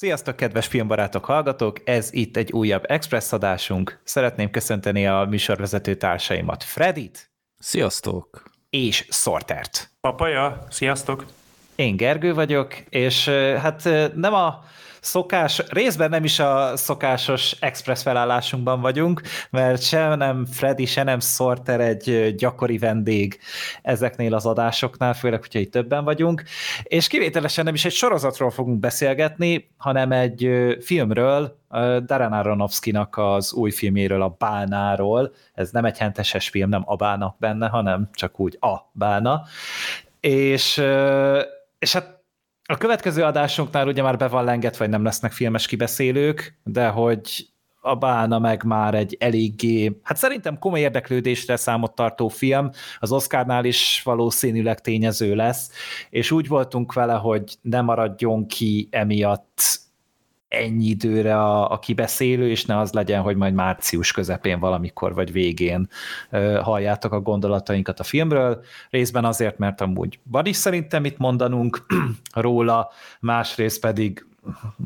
[0.00, 1.80] Sziasztok, kedves filmbarátok, hallgatók!
[1.84, 4.00] Ez itt egy újabb Express adásunk.
[4.04, 7.30] Szeretném köszönteni a műsorvezető társaimat, Fredit.
[7.58, 8.42] Sziasztok!
[8.70, 9.90] És Sortert.
[10.00, 11.24] Papaja, sziasztok!
[11.74, 13.28] Én Gergő vagyok, és
[13.60, 13.84] hát
[14.14, 14.64] nem a
[15.00, 21.20] szokás, részben nem is a szokásos express felállásunkban vagyunk, mert se nem Freddy, se nem
[21.20, 23.38] Sorter egy gyakori vendég
[23.82, 26.42] ezeknél az adásoknál, főleg, hogyha itt többen vagyunk,
[26.82, 31.56] és kivételesen nem is egy sorozatról fogunk beszélgetni, hanem egy filmről,
[32.04, 37.36] Darren Aronofsky-nak az új filméről, a Bálnáról, ez nem egy henteses film, nem a bának
[37.38, 39.42] benne, hanem csak úgy a bána,
[40.20, 40.82] és,
[41.78, 42.17] és hát
[42.70, 47.48] a következő adásunknál ugye már be van lengetve, vagy nem lesznek filmes kibeszélők, de hogy
[47.80, 53.64] a Bálna meg már egy eléggé, hát szerintem komoly érdeklődésre számot tartó film, az Oscarnál
[53.64, 55.70] is valószínűleg tényező lesz,
[56.10, 59.80] és úgy voltunk vele, hogy ne maradjon ki emiatt
[60.48, 65.32] ennyi időre a, a kibeszélő, és ne az legyen, hogy majd március közepén valamikor vagy
[65.32, 65.88] végén
[66.30, 68.64] uh, halljátok a gondolatainkat a filmről.
[68.90, 71.86] Részben azért, mert amúgy van is szerintem mit mondanunk
[72.32, 74.26] róla, másrészt pedig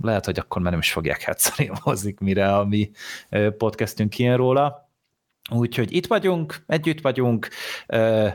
[0.02, 2.90] lehet, hogy akkor már nem is fogják hetszani mozik, mire a mi
[3.58, 4.90] podcastünk ilyen róla.
[5.50, 7.48] Úgyhogy itt vagyunk, együtt vagyunk,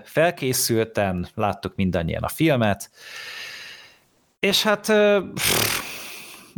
[0.04, 2.90] felkészülten láttuk mindannyian a filmet,
[4.40, 4.92] és hát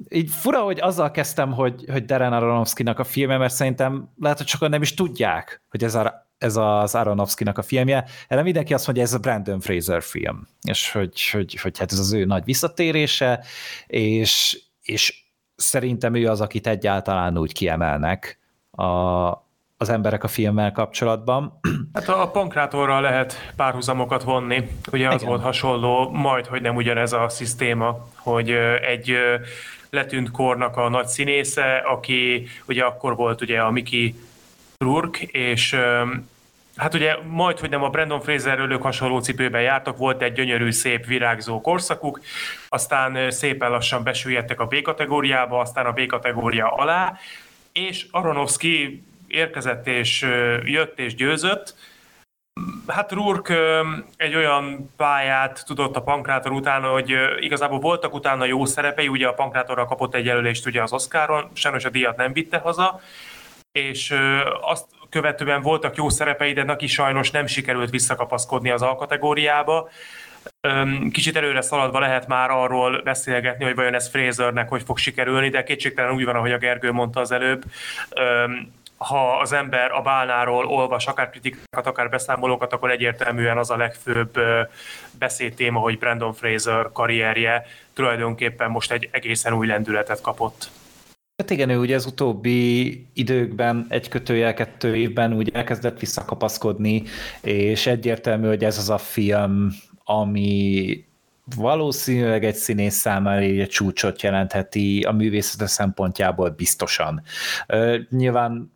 [0.10, 4.48] így fura, hogy azzal kezdtem, hogy, hogy Darren Aronofsky-nak a filmje, mert szerintem lehet, hogy
[4.48, 8.06] sokan nem is tudják, hogy ez, a, ez az Aronofsky-nak a filmje.
[8.28, 12.00] Erre mindenki azt mondja, ez a Brandon Fraser film, és hogy, hogy, hogy hát ez
[12.00, 13.44] az ő nagy visszatérése,
[13.88, 15.24] és, és
[15.56, 18.40] szerintem ő az, akit egyáltalán úgy kiemelnek
[18.72, 18.84] a,
[19.82, 21.60] az emberek a filmmel kapcsolatban.
[21.94, 24.70] Hát a Pankrátorral lehet párhuzamokat vonni.
[24.92, 25.28] Ugye az Igen.
[25.28, 28.50] volt hasonló, majd, hogy nem ugyanez a szisztéma, hogy
[28.82, 29.14] egy
[29.90, 34.16] letűnt kornak a nagy színésze, aki ugye akkor volt ugye a Mickey
[34.78, 35.76] Rourke, és
[36.76, 40.72] hát ugye majd, hogy nem a Brandon Fraserről ők hasonló cipőben jártak, volt egy gyönyörű,
[40.72, 42.22] szép, virágzó korszakuk,
[42.70, 47.18] aztán szépen lassan besüllyedtek a B kategóriába, aztán a B kategória alá,
[47.72, 50.28] és Aronofsky érkezett és
[50.64, 51.76] jött és győzött,
[52.88, 53.54] Hát Rurk
[54.18, 59.34] egy olyan pályát tudott a Pankrátor után, hogy igazából voltak utána jó szerepei, ugye a
[59.34, 63.02] Pankrátorral kapott egy jelölést ugye az Oscaron, sajnos a díjat nem vitte haza,
[63.72, 64.16] és
[64.62, 69.90] azt követően voltak jó szerepei, de neki sajnos nem sikerült visszakapaszkodni az alkategóriába.
[71.12, 75.64] Kicsit előre szaladva lehet már arról beszélgetni, hogy vajon ez Frasernek hogy fog sikerülni, de
[75.64, 77.64] kétségtelen úgy van, ahogy a Gergő mondta az előbb,
[79.00, 84.40] ha az ember a bálnáról olvas akár kritikákat, akár beszámolókat, akkor egyértelműen az a legfőbb
[85.20, 90.70] beszédtéma, hogy Brandon Fraser karrierje tulajdonképpen most egy egészen új lendületet kapott.
[91.38, 97.04] Hát igen, ő ugye az utóbbi időkben, egy kötőjel, kettő évben úgy elkezdett visszakapaszkodni,
[97.42, 99.70] és egyértelmű, hogy ez az a film,
[100.04, 101.09] ami
[101.56, 107.22] valószínűleg egy színész számára egy csúcsot jelentheti a művészete szempontjából biztosan.
[108.10, 108.72] Nyilván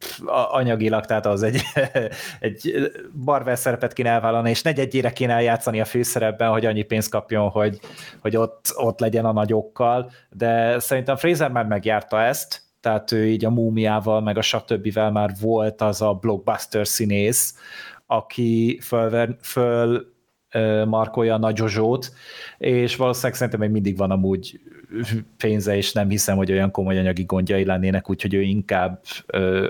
[0.51, 1.61] anyagilag, tehát az egy,
[2.39, 2.91] egy
[3.23, 7.79] barvel szerepet kéne elvállalni, és negyedjére kéne eljátszani a főszerepben, hogy annyi pénzt kapjon, hogy,
[8.21, 13.45] hogy ott, ott legyen a nagyokkal, de szerintem Fraser már megjárta ezt, tehát ő így
[13.45, 14.97] a múmiával, meg a stb.
[14.97, 17.55] már volt az a blockbuster színész,
[18.05, 20.12] aki föl, föl
[20.85, 22.13] markolja a nagy Zsozsót,
[22.57, 24.59] és valószínűleg szerintem még mindig van amúgy
[25.37, 29.69] pénze, és nem hiszem, hogy olyan komoly anyagi gondjai lennének, úgyhogy ő inkább ö,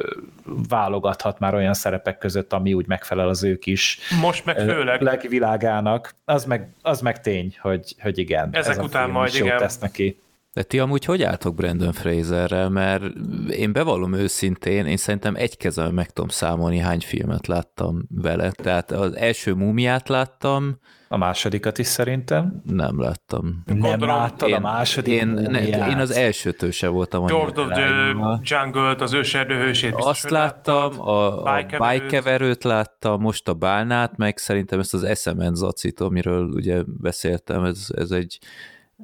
[0.69, 3.99] válogathat már olyan szerepek között, ami úgy megfelel az ők is.
[4.21, 5.01] Most meg főleg.
[5.01, 6.15] Lelki világának.
[6.25, 8.49] Az meg, az meg tény, hogy, hogy igen.
[8.51, 9.57] Ezek ez után majd igen.
[9.57, 10.17] tesz neki.
[10.53, 12.69] De ti amúgy hogy álltok Brandon Fraserrel?
[12.69, 13.03] Mert
[13.49, 18.51] én bevallom őszintén, én szerintem egy kezem meg tudom számolni, hány filmet láttam vele.
[18.51, 20.79] Tehát az első múmiát láttam.
[21.07, 22.61] A másodikat is szerintem.
[22.65, 23.63] Nem láttam.
[23.65, 27.67] Nem Gondolom, láttad én, a második én, ne, én az elsőtől se voltam Lord of
[27.67, 29.93] the Jungle-t, az őserdőhősét.
[29.95, 35.99] Azt láttam, a, a bájkeverőt láttam, most a bálnát, meg szerintem ezt az SMN zacit,
[35.99, 38.39] amiről ugye beszéltem, ez, ez egy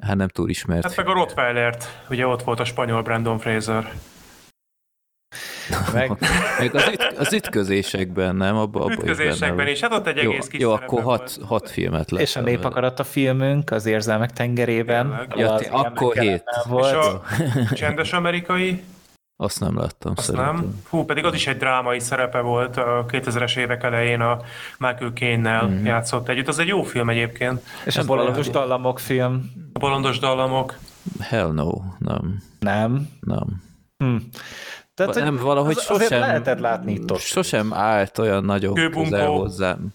[0.01, 0.83] hát nem túl ismert.
[0.83, 3.91] Hát meg a Rottweilert, ugye ott volt a spanyol Brandon Fraser.
[5.93, 6.11] Meg,
[6.59, 8.55] meg az, üt, az ütközésekben, nem?
[8.57, 12.11] Abba, abba ütközésekben is, hát ott egy jó, egész kis Jó, akkor hat, hat filmet
[12.11, 12.21] lesz.
[12.21, 15.27] És a Népakarat a filmünk, az érzelmek tengerében.
[15.35, 16.43] Ja, akkor hét.
[16.67, 16.85] Volt.
[16.85, 17.21] És a
[17.73, 18.83] csendes amerikai.
[19.41, 20.55] Azt nem láttam Azt szerintem.
[20.55, 20.81] nem?
[20.89, 24.39] Hú, pedig az is egy drámai szerepe volt a 2000-es évek elején a
[24.77, 25.85] Michael Caine-nel mm-hmm.
[25.85, 26.47] játszott együtt.
[26.47, 27.63] Az egy jó film egyébként.
[27.85, 29.51] És a bolondos dallamok film.
[29.73, 30.77] A bolondos dallamok.
[31.19, 32.41] Hell no, nem.
[32.59, 33.09] Nem?
[33.19, 33.63] Nem.
[33.97, 34.15] Hm.
[34.93, 37.19] Tehát, nem, valahogy az, sosem, lehetett látni itt ott.
[37.19, 39.09] Sosem állt olyan nagyon Kőbunkó.
[39.09, 39.87] közel hozzám.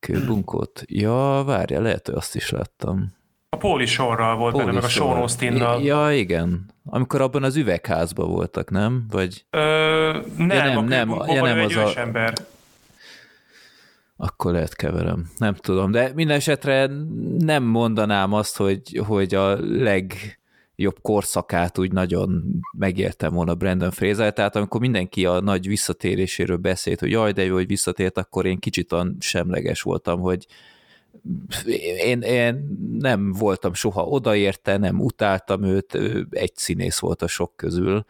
[0.00, 0.82] Kőbunkót?
[0.86, 3.12] Ja, várja, lehet, hogy azt is láttam.
[3.64, 5.82] Póli sorral volt benne, meg a Sean Austinnal.
[5.82, 6.70] Ja, igen.
[6.84, 9.04] Amikor abban az üvegházban voltak, nem?
[9.10, 9.44] Vagy...
[9.50, 9.58] Ö,
[10.36, 11.92] nem, ja, nem, nem, ja, nem az a...
[11.96, 12.32] ember.
[14.16, 15.30] Akkor lehet keverem.
[15.38, 16.90] Nem tudom, de minden esetre
[17.38, 20.14] nem mondanám azt, hogy, hogy a leg
[20.76, 22.44] jobb korszakát úgy nagyon
[22.78, 27.54] megértem volna Brandon Fraser, tehát amikor mindenki a nagy visszatéréséről beszélt, hogy jaj, de jó,
[27.54, 30.46] hogy visszatért, akkor én kicsit semleges voltam, hogy
[32.04, 35.98] én, én nem voltam soha odaérte, nem utáltam őt,
[36.30, 38.04] egy színész volt a sok közül,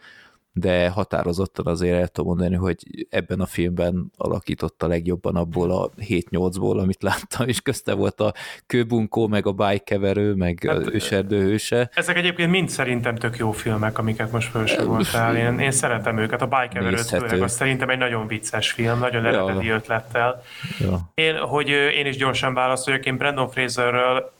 [0.57, 6.79] de határozottan azért el tudom mondani, hogy ebben a filmben alakította legjobban abból a 7-8-ból,
[6.79, 8.33] amit láttam, és közte volt a
[8.67, 11.89] kőbunkó, meg a bájkeverő, meg hát, őserdő hőse.
[11.93, 15.35] Ezek egyébként mind szerintem tök jó filmek, amiket most felsoroltál.
[15.35, 19.65] Én, én szeretem őket, a bájkeverőt főleg, az szerintem egy nagyon vicces film, nagyon eredeti
[19.65, 19.75] ja.
[19.75, 20.41] ötlettel.
[20.79, 20.99] Ja.
[21.13, 24.33] Én, hogy én is gyorsan válaszoljak, én Brandon Fraserről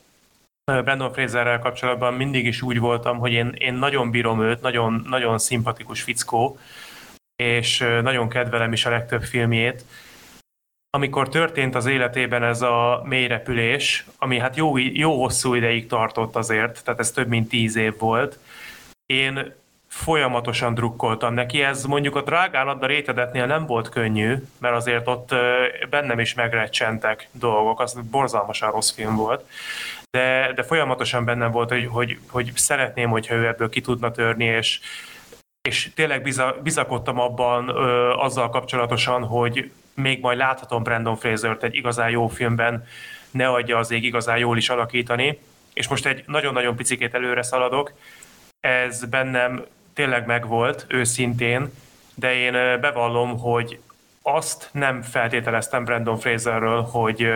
[0.72, 5.40] Brandon Fraserrel kapcsolatban mindig is úgy voltam, hogy én, én nagyon bírom őt, nagyon, nagyon
[5.40, 6.60] szimpatikus fickó,
[7.36, 9.86] és nagyon kedvelem is a legtöbb filmjét.
[10.90, 16.84] Amikor történt az életében ez a mélyrepülés, ami hát jó, jó hosszú ideig tartott azért,
[16.84, 18.40] tehát ez több mint tíz év volt,
[19.06, 19.54] én
[19.88, 21.62] folyamatosan drukkoltam neki.
[21.62, 25.36] Ez mondjuk a drágán adda rétedetnél nem volt könnyű, mert azért ott
[25.90, 29.46] bennem is megrecsentek dolgok, az borzalmasan rossz film volt
[30.16, 34.46] de, de folyamatosan bennem volt, hogy, hogy, hogy szeretném, hogyha ő ebből ki tudna törni,
[34.46, 34.80] és,
[35.62, 41.76] és tényleg biza, bizakodtam abban ö, azzal kapcsolatosan, hogy még majd láthatom Brandon Fraser-t egy
[41.76, 42.88] igazán jó filmben,
[43.32, 45.40] ne adja az ég igazán jól is alakítani,
[45.74, 47.94] és most egy nagyon-nagyon picikét előre szaladok,
[48.60, 51.72] ez bennem tényleg megvolt, őszintén,
[52.14, 53.80] de én bevallom, hogy
[54.22, 57.28] azt nem feltételeztem Brandon Fraserről, hogy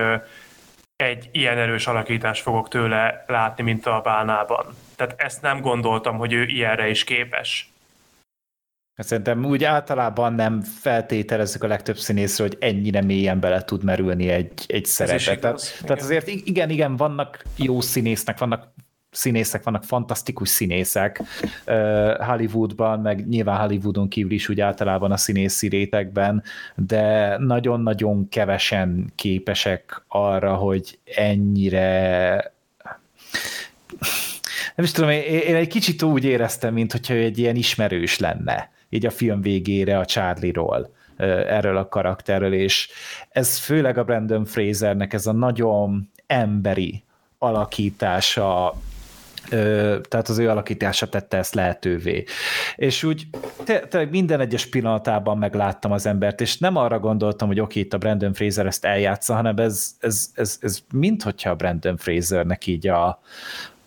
[1.02, 4.66] egy ilyen erős alakítást fogok tőle látni, mint a bánában.
[4.96, 7.72] Tehát ezt nem gondoltam, hogy ő ilyenre is képes.
[8.96, 14.64] Szerintem úgy általában nem feltételezzük a legtöbb színészről, hogy ennyire mélyen bele tud merülni egy,
[14.68, 15.40] egy szerepet.
[15.40, 18.74] Tehát, tehát azért igen, igen, vannak jó színésznek, vannak
[19.12, 21.22] színészek vannak, fantasztikus színészek.
[22.18, 26.44] Hollywoodban, meg nyilván Hollywoodon kívül is úgy általában a színészi rétegben,
[26.76, 32.54] de nagyon-nagyon kevesen képesek arra, hogy ennyire
[34.76, 39.06] nem is tudom, én, egy kicsit úgy éreztem, mint hogyha egy ilyen ismerős lenne, így
[39.06, 40.94] a film végére a Charlie-ról
[41.48, 42.90] erről a karakterről, és
[43.30, 47.04] ez főleg a Brandon Frasernek ez a nagyon emberi
[47.38, 48.74] alakítása
[50.10, 52.24] tehát az ő alakítása tette ezt lehetővé.
[52.76, 53.28] És úgy
[53.64, 57.98] tényleg minden egyes pillanatában megláttam az embert, és nem arra gondoltam, hogy oké, itt a
[57.98, 62.88] Brandon Fraser ezt eljátsza, hanem ez, ez, ez, ez mint hogyha a Brandon Frasernek így
[62.88, 63.20] a,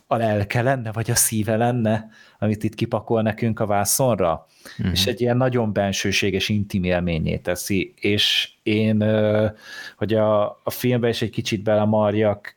[0.06, 4.46] a lelke lenne, vagy a szíve lenne, amit itt kipakol nekünk a vászonra,
[4.78, 4.92] uh-huh.
[4.92, 9.04] és egy ilyen nagyon bensőséges, intim élményé teszi, és én,
[9.96, 12.56] hogy a, a filmbe is egy kicsit belemarjak,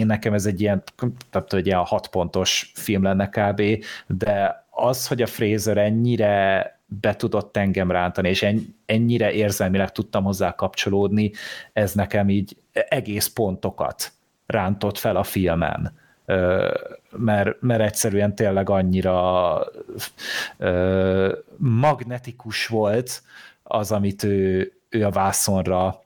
[0.00, 0.82] én nekem ez egy ilyen,
[1.30, 3.62] tehát egy ilyen hat pontos film lenne kb.,
[4.06, 8.46] de az, hogy a Fraser ennyire be tudott engem rántani, és
[8.86, 11.32] ennyire érzelmileg tudtam hozzá kapcsolódni,
[11.72, 14.12] ez nekem így egész pontokat
[14.46, 15.98] rántott fel a filmen.
[17.10, 19.58] Mert, mert egyszerűen tényleg annyira
[21.56, 23.22] magnetikus volt
[23.62, 26.02] az, amit ő, ő a vászonra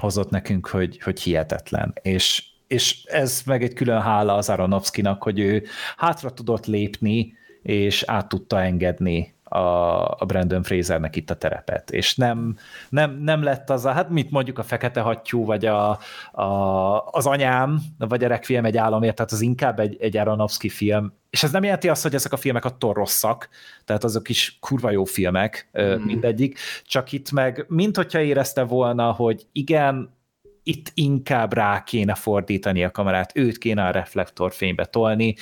[0.00, 1.92] hozott nekünk, hogy, hogy hihetetlen.
[2.02, 5.62] És és ez meg egy külön hála az Aronofsky-nak, hogy ő
[5.96, 12.56] hátra tudott lépni, és át tudta engedni a, Brandon Frasernek itt a terepet, és nem,
[12.88, 15.98] nem, nem lett az a, hát mit mondjuk a Fekete Hattyú, vagy a,
[16.32, 16.46] a,
[17.10, 21.42] az anyám, vagy a Requiem egy államért, tehát az inkább egy, egy Aronofsky film, és
[21.42, 23.48] ez nem jelenti azt, hogy ezek a filmek attól rosszak,
[23.84, 26.02] tehát azok is kurva jó filmek, mm.
[26.02, 30.18] mindegyik, csak itt meg, mint hogyha érezte volna, hogy igen,
[30.62, 35.34] itt inkább rá kéne fordítani a kamerát, őt kéne a reflektorfénybe tolni,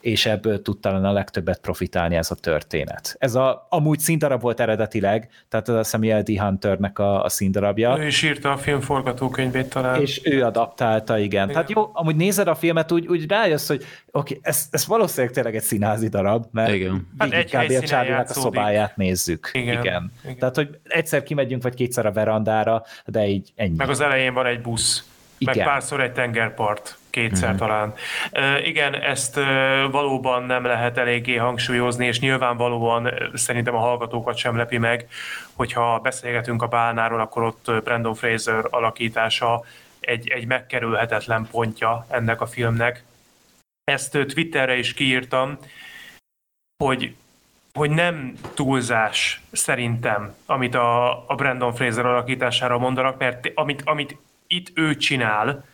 [0.00, 3.16] és ebből tudta a legtöbbet profitálni ez a történet.
[3.18, 6.38] Ez a, amúgy színdarab volt eredetileg, tehát a Samuel D.
[6.38, 7.98] Hunternek a, a színdarabja.
[7.98, 10.00] Ő is írta a film forgatókönyvét talán.
[10.00, 11.26] És ő adaptálta, igen.
[11.26, 11.48] igen.
[11.48, 15.34] Tehát jó, amúgy nézed a filmet, úgy, úgy rájössz, hogy oké, okay, ez, ez valószínűleg
[15.34, 17.08] tényleg egy színházi darab, mert igen.
[17.18, 17.92] Hát egy kb.
[17.92, 19.50] a a szobáját nézzük.
[19.52, 19.80] Igen.
[19.80, 20.12] igen.
[20.24, 20.38] igen.
[20.38, 23.76] Tehát, hogy egyszer kimegyünk, vagy kétszer a verandára, de így ennyi.
[23.76, 25.04] Meg az elején van egy busz
[25.38, 25.56] Igen.
[25.56, 27.68] Meg párszor egy tengerpart, kétszer uh-huh.
[27.68, 27.94] talán.
[28.32, 29.44] Uh, igen, ezt uh,
[29.90, 35.08] valóban nem lehet eléggé hangsúlyozni, és nyilvánvalóan szerintem a hallgatókat sem lepi meg,
[35.52, 39.64] hogyha beszélgetünk a Bálnáról, akkor ott Brandon Fraser alakítása
[40.00, 43.04] egy, egy megkerülhetetlen pontja ennek a filmnek.
[43.84, 45.58] Ezt Twitterre is kiírtam,
[46.84, 47.14] hogy
[47.72, 54.70] hogy nem túlzás szerintem, amit a, a Brandon Fraser alakítására mondanak, mert amit, amit itt
[54.74, 55.64] ő csinál,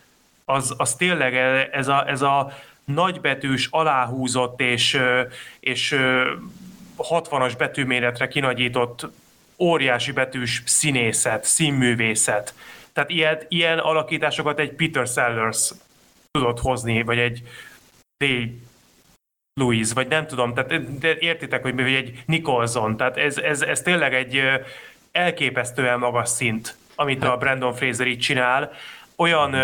[0.44, 1.36] az, az tényleg
[1.72, 2.52] ez a, ez a
[2.84, 5.00] nagybetűs, aláhúzott és,
[5.60, 5.96] és
[6.98, 9.06] 60-as betűméretre kinagyított
[9.58, 12.54] óriási betűs színészet, színművészet.
[12.92, 15.72] Tehát ilyen, ilyen alakításokat egy Peter Sellers
[16.30, 17.42] tudott hozni, vagy egy
[18.24, 18.24] D.
[19.60, 23.82] Louise, vagy nem tudom, tehát de értitek, hogy mi, egy Nicholson, tehát ez, ez, ez
[23.82, 24.42] tényleg egy
[25.12, 28.72] elképesztően magas szint, amit a Brandon Fraser itt csinál.
[29.16, 29.56] Olyan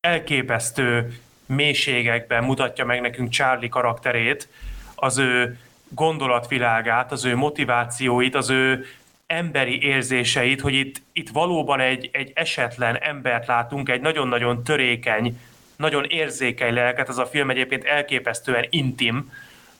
[0.00, 4.48] elképesztő mélységekben mutatja meg nekünk Charlie karakterét,
[4.94, 8.86] az ő gondolatvilágát, az ő motivációit, az ő
[9.26, 15.40] emberi érzéseit, hogy itt, itt valóban egy, egy esetlen embert látunk, egy nagyon-nagyon törékeny,
[15.76, 19.32] nagyon érzékeny lelket, ez a film egyébként elképesztően intim,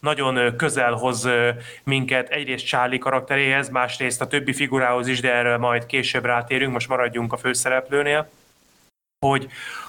[0.04, 1.28] nagyon közel hoz
[1.84, 6.88] minket egyrészt Charlie karakteréhez, másrészt a többi figurához is, de erről majd később rátérünk, most
[6.88, 8.30] maradjunk a főszereplőnél,
[9.26, 9.46] hogy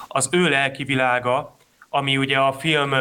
[0.08, 1.56] az ő lelki világa,
[1.88, 2.94] ami ugye a film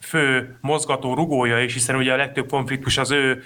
[0.00, 3.42] fő mozgató rugója is, hiszen ugye a legtöbb konfliktus az ő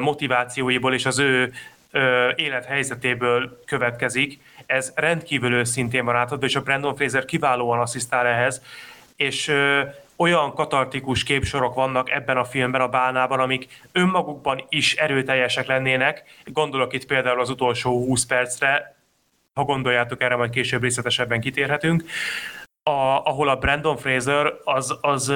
[0.00, 1.52] motivációiból és az ő
[2.34, 4.40] élethelyzetéből következik.
[4.66, 8.62] Ez rendkívül őszintén van átadva, és a Brandon Fraser kiválóan asszisztál ehhez,
[9.16, 9.52] és
[10.20, 16.24] olyan katartikus képsorok vannak ebben a filmben, a bálnában, amik önmagukban is erőteljesek lennének.
[16.44, 18.96] Gondolok itt például az utolsó 20 percre,
[19.54, 22.04] ha gondoljátok erre, majd később részletesebben kitérhetünk,
[22.82, 22.90] a,
[23.24, 25.32] ahol a Brandon Fraser az, az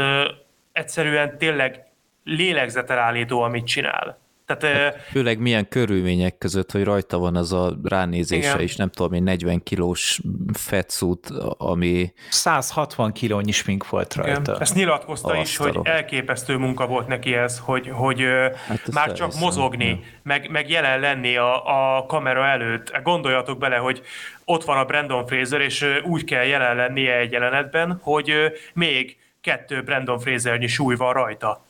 [0.73, 1.85] egyszerűen tényleg
[2.25, 4.19] lélegzetelállító, amit csinál.
[4.47, 8.61] Tehát, hát, főleg milyen körülmények között, hogy rajta van az a ránézése igen.
[8.61, 10.21] is, nem tudom, egy 40 kilós
[10.53, 12.13] fetszút, ami...
[12.29, 14.41] 160 kilónyi smink volt rajta.
[14.41, 14.61] Igen.
[14.61, 18.21] Ezt nyilatkozta is, hogy elképesztő munka volt neki ez, hogy, hogy
[18.67, 19.43] hát már csak hiszem.
[19.43, 19.99] mozogni, ja.
[20.23, 23.01] meg, meg jelen lenni a, a kamera előtt.
[23.03, 24.03] Gondoljatok bele, hogy
[24.45, 28.33] ott van a Brandon Fraser, és úgy kell jelen lennie egy jelenetben, hogy
[28.75, 31.63] még kettő Brandon Fraser-nyi súly van rajta.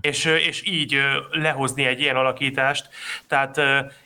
[0.00, 0.98] És, és így
[1.30, 2.88] lehozni egy ilyen alakítást.
[3.26, 3.60] Tehát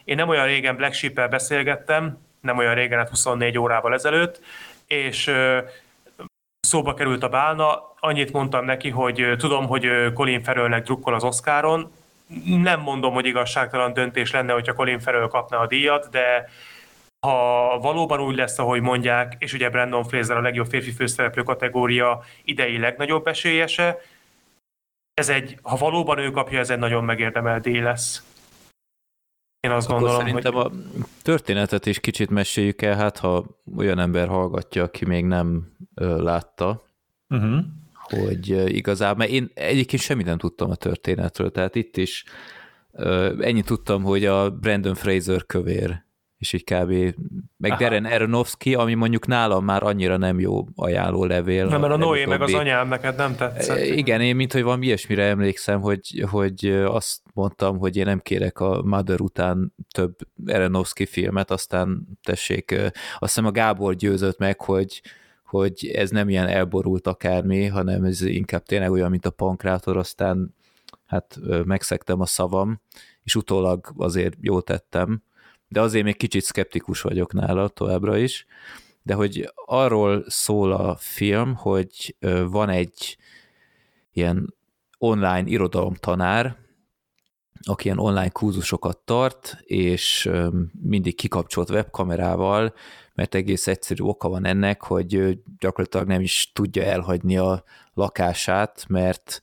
[0.05, 4.41] én nem olyan régen Black sheep beszélgettem, nem olyan régen, hát 24 órával ezelőtt,
[4.87, 5.33] és
[6.61, 11.93] szóba került a bálna, annyit mondtam neki, hogy tudom, hogy Colin Farrellnek drukkol az Oscaron,
[12.45, 16.49] nem mondom, hogy igazságtalan döntés lenne, hogyha Colin Farrell kapna a díjat, de
[17.27, 22.25] ha valóban úgy lesz, ahogy mondják, és ugye Brandon Fraser a legjobb férfi főszereplő kategória
[22.45, 23.99] idei legnagyobb esélyese,
[25.17, 28.25] ez egy, ha valóban ő kapja, ez egy nagyon megérdemelt díj lesz.
[29.61, 30.65] Én azt Akkor gondolom, szerintem hogy...
[30.65, 30.71] a
[31.23, 33.45] történetet is kicsit meséljük el, hát ha
[33.77, 36.85] olyan ember hallgatja, aki még nem ö, látta,
[37.29, 37.59] uh-huh.
[37.95, 42.25] hogy ö, igazából, mert én egyébként semmit nem tudtam a történetről, tehát itt is
[42.93, 46.05] ö, ennyit tudtam, hogy a Brandon Fraser kövér
[46.39, 46.91] és így kb.
[47.57, 47.81] Meg Aha.
[47.81, 51.67] Darren Aronofsky, ami mondjuk nálam már annyira nem jó ajánló levél.
[51.67, 53.77] Nem, mert a Noé meg az anyám neked nem tetszett.
[53.77, 58.21] E, igen, én mint hogy van ilyesmire emlékszem, hogy, hogy azt mondtam, hogy én nem
[58.21, 60.17] kérek a Mother után több
[60.47, 62.75] Aronofsky filmet, aztán tessék,
[63.19, 65.03] azt hiszem a Gábor győzött meg, hogy
[65.45, 70.55] hogy ez nem ilyen elborult akármi, hanem ez inkább tényleg olyan, mint a pankrátor, aztán
[71.07, 72.81] hát megszektem a szavam,
[73.23, 75.23] és utólag azért jó tettem,
[75.69, 78.47] de azért még kicsit szkeptikus vagyok nála továbbra is,
[79.03, 83.17] de hogy arról szól a film, hogy van egy
[84.13, 84.55] ilyen
[84.99, 86.57] online irodalomtanár,
[87.63, 90.31] aki ilyen online kurzusokat tart, és
[90.83, 92.75] mindig kikapcsolt webkamerával,
[93.15, 99.43] mert egész egyszerű oka van ennek, hogy gyakorlatilag nem is tudja elhagyni a lakását, mert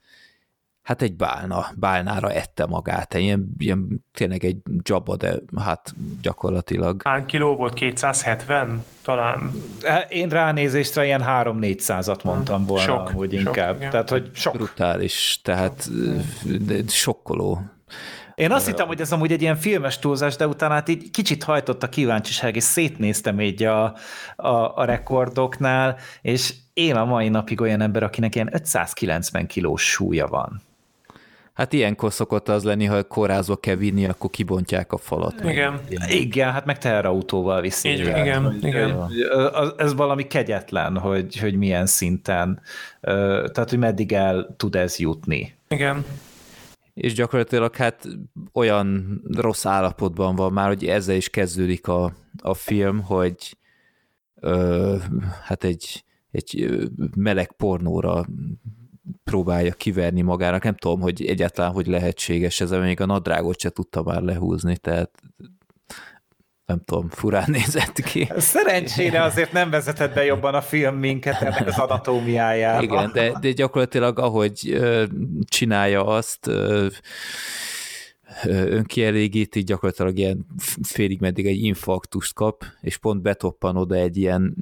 [0.84, 7.02] hát egy bálna, bálnára ette magát, ilyen, ilyen tényleg egy dzsaba, de hát gyakorlatilag.
[7.04, 7.74] Hány kiló volt?
[7.74, 9.52] 270 talán?
[10.10, 13.76] Én ránézésre ilyen 3-400-at mondtam volna, sok, hogy sok, inkább.
[13.76, 13.90] Igen.
[13.90, 14.54] Tehát, hogy sok.
[14.54, 15.90] Brutális, tehát
[16.66, 17.62] de sokkoló.
[18.36, 21.44] Én azt hittem, hogy ez amúgy egy ilyen filmes túlzás, de utána hát így kicsit
[21.44, 23.84] hajtott a kíváncsiság, és szétnéztem így a,
[24.36, 30.28] a, a rekordoknál, és én a mai napig olyan ember, akinek ilyen 590 kilós súlya
[30.28, 30.62] van.
[31.54, 35.44] Hát ilyenkor szokott az lenni, ha kórházba kell vinni, akkor kibontják a falat.
[35.44, 35.80] Igen.
[36.08, 37.90] Igen, hát meg teherautóval viszi.
[37.90, 39.12] Így, igen, igen, hogy, igen.
[39.78, 42.62] Ez valami kegyetlen, hogy, hogy milyen szinten,
[43.02, 45.56] tehát hogy meddig el tud ez jutni.
[45.68, 46.06] Igen.
[46.94, 48.08] És gyakorlatilag hát
[48.54, 53.58] olyan rossz állapotban van már, hogy ezzel is kezdődik a, a film, hogy
[54.40, 54.96] ö,
[55.44, 56.80] hát egy, egy
[57.16, 58.26] meleg pornóra
[59.24, 60.64] próbálja kiverni magának.
[60.64, 65.12] Nem tudom, hogy egyáltalán hogy lehetséges ez, még a nadrágot se tudta már lehúzni, tehát
[66.66, 68.28] nem tudom, furán nézett ki.
[68.38, 72.82] Szerencsére azért nem vezetett be jobban a film minket ennek az anatómiájára.
[72.82, 74.84] Igen, de, de gyakorlatilag ahogy
[75.46, 76.88] csinálja azt, ö,
[78.46, 80.46] önkielégíti, gyakorlatilag ilyen
[80.82, 84.56] félig meddig egy infarktust kap, és pont betoppan oda egy ilyen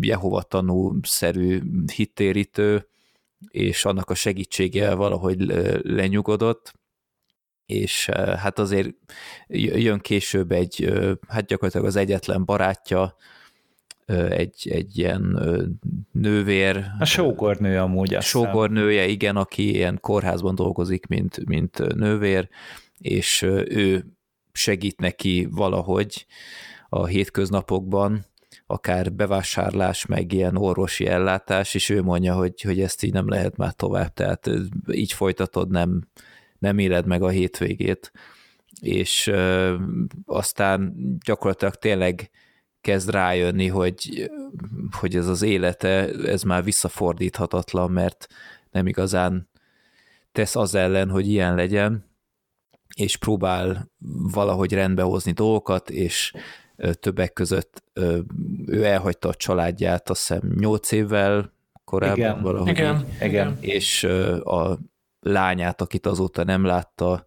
[0.00, 1.60] Jehova tanú-szerű
[1.94, 2.91] hittérítő,
[3.48, 5.40] és annak a segítsége valahogy
[5.82, 6.72] lenyugodott,
[7.66, 8.06] és
[8.36, 8.94] hát azért
[9.48, 10.92] jön később egy,
[11.28, 13.16] hát gyakorlatilag az egyetlen barátja,
[14.28, 15.38] egy, egy ilyen
[16.12, 16.84] nővér.
[16.98, 18.20] A sógornő amúgy.
[18.20, 22.48] Sógornője, igen, aki ilyen kórházban dolgozik, mint, mint nővér,
[22.98, 24.04] és ő
[24.52, 26.26] segít neki valahogy
[26.88, 28.24] a hétköznapokban,
[28.72, 33.56] akár bevásárlás, meg ilyen orvosi ellátás, és ő mondja, hogy, hogy ezt így nem lehet
[33.56, 34.50] már tovább, tehát
[34.90, 36.08] így folytatod, nem,
[36.58, 38.12] nem éled meg a hétvégét.
[38.80, 39.76] És ö,
[40.24, 42.30] aztán gyakorlatilag tényleg
[42.80, 44.30] kezd rájönni, hogy,
[45.00, 48.26] hogy ez az élete, ez már visszafordíthatatlan, mert
[48.70, 49.48] nem igazán
[50.32, 52.10] tesz az ellen, hogy ilyen legyen,
[52.94, 53.90] és próbál
[54.32, 56.32] valahogy rendbehozni dolgokat, és
[57.00, 57.82] többek között
[58.66, 61.52] ő elhagyta a családját, azt hiszem 8 évvel
[61.84, 62.68] korábban igen, valahogy.
[62.68, 63.56] Igen, igen.
[63.60, 64.04] És
[64.44, 64.78] a
[65.20, 67.24] lányát, akit azóta nem látta,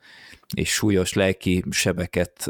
[0.56, 2.48] és súlyos lelki sebeket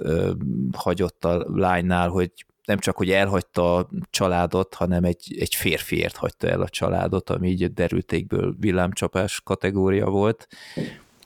[0.71, 2.31] hagyott a lánynál, hogy
[2.65, 7.49] nem csak, hogy elhagyta a családot, hanem egy, egy férfiért hagyta el a családot, ami
[7.49, 10.47] így derültékből villámcsapás kategória volt,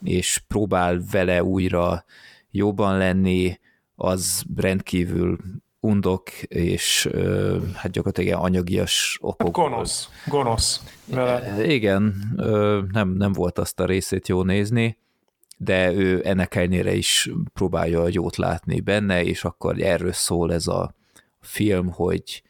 [0.02, 2.04] és próbál vele újra
[2.50, 3.58] jobban lenni,
[3.94, 5.38] az rendkívül
[5.80, 7.08] undok, és
[7.74, 9.52] hát gyakorlatilag anyagias okok.
[9.52, 10.80] Gonosz, gonosz.
[11.04, 11.64] Vele.
[11.66, 12.14] Igen,
[12.92, 14.98] nem, nem volt azt a részét jó nézni,
[15.56, 20.94] de ő ennek ellenére is próbálja jót látni benne, és akkor erről szól ez a
[21.40, 22.42] film, hogy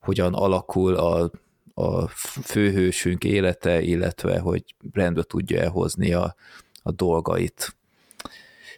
[0.00, 1.30] hogyan alakul a,
[1.74, 2.08] a
[2.42, 6.34] főhősünk élete, illetve hogy rendbe tudja elhozni a,
[6.82, 7.76] a dolgait.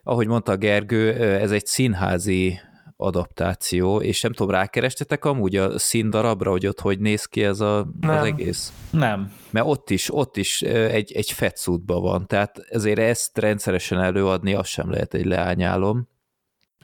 [0.03, 2.61] Ahogy mondta Gergő, ez egy színházi
[2.97, 7.79] adaptáció, és nem tudom, rákerestetek amúgy a színdarabra, hogy ott hogy néz ki ez a,
[8.01, 8.73] az egész?
[8.91, 9.33] Nem.
[9.51, 14.67] Mert ott is, ott is egy, egy fetszútban van, tehát ezért ezt rendszeresen előadni, az
[14.67, 16.09] sem lehet egy leányálom,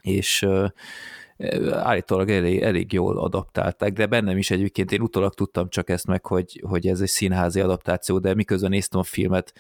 [0.01, 0.47] és
[1.73, 6.27] állítólag elég, elég jól adaptálták, de bennem is egyébként én utólag tudtam csak ezt meg,
[6.27, 9.53] hogy, hogy ez egy színházi adaptáció, de miközben néztem a filmet,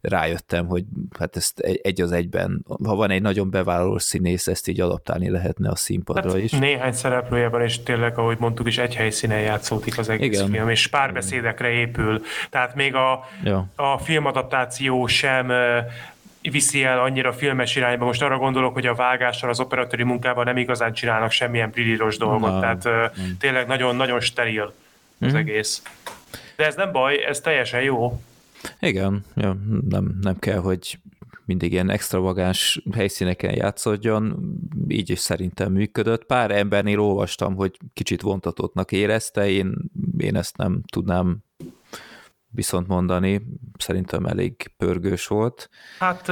[0.00, 0.84] rájöttem, hogy
[1.18, 5.70] hát ezt egy az egyben, ha van egy nagyon bevállaló színész, ezt így adaptálni lehetne
[5.70, 6.52] a színpadra hát is.
[6.52, 10.50] Néhány szereplőjében, és tényleg, ahogy mondtuk is, egy helyszínen játszódik az egész Igen.
[10.50, 12.20] film, és párbeszédekre épül.
[12.50, 13.68] Tehát még a, ja.
[13.76, 15.52] a filmadaptáció sem
[16.42, 18.04] viszi el annyira filmes irányba.
[18.04, 22.52] Most arra gondolok, hogy a vágással, az operatőri munkában nem igazán csinálnak semmilyen prillíros dolgot,
[22.52, 22.60] no.
[22.60, 23.30] tehát mm.
[23.38, 24.72] tényleg nagyon-nagyon steril
[25.20, 25.36] az mm.
[25.36, 25.82] egész.
[26.56, 28.20] De ez nem baj, ez teljesen jó.
[28.80, 29.56] Igen, ja,
[29.88, 30.98] nem, nem kell, hogy
[31.44, 34.54] mindig ilyen extravagáns helyszíneken játszódjon,
[34.88, 36.24] így is szerintem működött.
[36.24, 39.74] Pár embernél olvastam, hogy kicsit vontatottnak érezte, én,
[40.18, 41.38] én ezt nem tudnám
[42.50, 43.42] viszont mondani,
[43.78, 45.68] szerintem elég pörgős volt.
[45.98, 46.28] Hát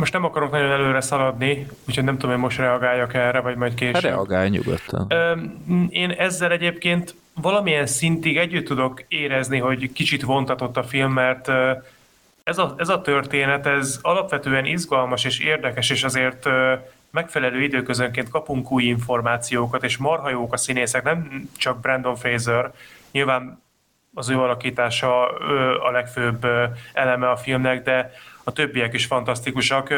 [0.00, 3.74] most nem akarok nagyon előre szaladni, úgyhogy nem tudom, hogy most reagáljak erre, vagy majd
[3.74, 3.94] később.
[3.94, 5.12] Hát reagálj nyugodtan.
[5.88, 11.48] Én ezzel egyébként valamilyen szintig együtt tudok érezni, hogy kicsit vontatott a film, mert
[12.42, 16.48] ez a, ez a történet, ez alapvetően izgalmas és érdekes, és azért
[17.10, 22.72] megfelelő időközönként kapunk új információkat, és marha jók a színészek, nem csak Brandon Fraser,
[23.10, 23.62] nyilván
[24.14, 25.28] az ő alakítása
[25.78, 26.46] a legfőbb
[26.92, 28.12] eleme a filmnek, de
[28.44, 29.94] a többiek is fantasztikusak.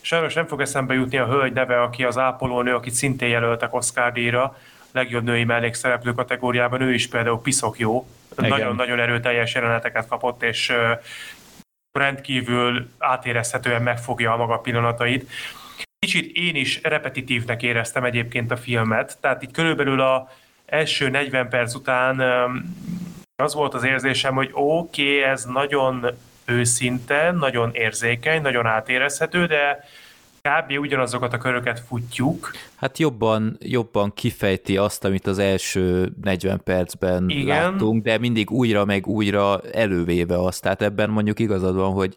[0.00, 4.12] Sajnos nem fog eszembe jutni a hölgy neve, aki az ápolónő, akit szintén jelöltek Oscar
[4.12, 4.56] díjra,
[4.92, 8.08] legjobb női mellékszereplő kategóriában, ő is például piszok jó.
[8.36, 10.72] Nagyon-nagyon erőteljes jeleneteket kapott, és
[11.92, 15.30] rendkívül átérezhetően megfogja a maga pillanatait.
[15.98, 20.30] Kicsit én is repetitívnek éreztem egyébként a filmet, tehát itt körülbelül a
[20.66, 22.22] első 40 perc után
[23.42, 26.06] az volt az érzésem, hogy oké, okay, ez nagyon
[26.44, 29.84] őszinte, nagyon érzékeny, nagyon átérezhető, de
[30.42, 30.78] kb.
[30.78, 32.50] ugyanazokat a köröket futjuk.
[32.76, 37.46] Hát jobban, jobban kifejti azt, amit az első 40 percben Igen.
[37.46, 40.62] láttunk, de mindig újra meg újra elővéve azt.
[40.62, 42.16] Tehát ebben mondjuk igazad van, hogy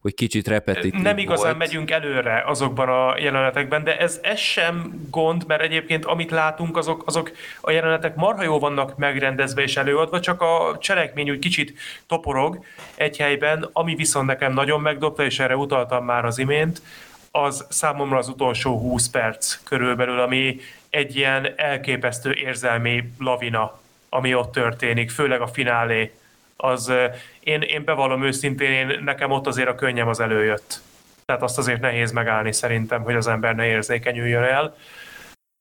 [0.00, 1.58] hogy kicsit repetitív Nem igazán volt.
[1.58, 7.02] megyünk előre azokban a jelenetekben, de ez, ez sem gond, mert egyébként amit látunk, azok,
[7.06, 12.64] azok a jelenetek marha jól vannak megrendezve és előadva, csak a cselekmény úgy kicsit toporog
[12.94, 16.82] egy helyben, ami viszont nekem nagyon megdobta, és erre utaltam már az imént,
[17.30, 23.78] az számomra az utolsó 20 perc körülbelül, ami egy ilyen elképesztő érzelmi lavina,
[24.08, 26.12] ami ott történik, főleg a finálé.
[26.56, 26.92] Az,
[27.40, 30.80] én, én bevallom őszintén, én, nekem ott azért a könnyem az előjött.
[31.24, 34.74] Tehát azt azért nehéz megállni szerintem, hogy az ember ne érzékenyüljön el.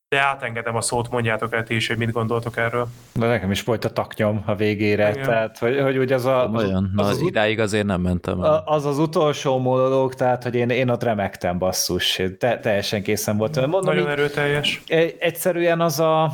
[0.07, 2.87] De átengedem a szót, mondjátok el ti is, hogy mit gondoltok erről.
[3.13, 5.23] De nekem is volt a taknyom a végére, Igen.
[5.23, 6.51] tehát hogy, hogy ugye az a...
[6.53, 8.63] Olyan, az, az, az idáig azért nem mentem el.
[8.65, 13.69] Az az utolsó monológ, tehát hogy én, én ott remektem basszus, te, teljesen készen voltam.
[13.69, 14.83] Mondom, Nagyon így, erőteljes.
[15.19, 16.31] Egyszerűen az a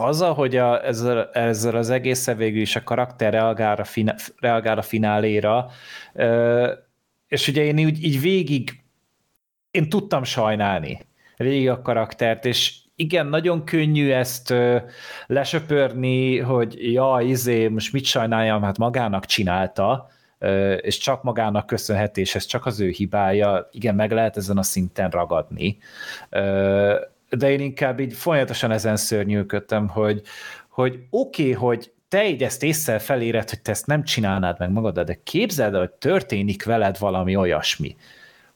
[0.00, 4.78] az, hogy a, ezzel, ezzel az egész végül is a karakter reagál a, fina, reagál
[4.78, 5.70] a fináléra,
[7.28, 8.84] és ugye én így, így végig
[9.70, 11.06] én tudtam sajnálni
[11.36, 14.54] végig a karaktert, és igen, nagyon könnyű ezt
[15.26, 20.08] lesöpörni, hogy ja, izé, most mit sajnáljam, hát magának csinálta,
[20.80, 24.62] és csak magának köszönhet, és ez csak az ő hibája, igen, meg lehet ezen a
[24.62, 25.78] szinten ragadni.
[27.28, 30.22] De én inkább így folyamatosan ezen szörnyűködtem, hogy,
[30.68, 34.70] hogy oké, okay, hogy te így ezt észre feléred, hogy te ezt nem csinálnád meg
[34.70, 37.96] magad, de képzeld hogy történik veled valami olyasmi,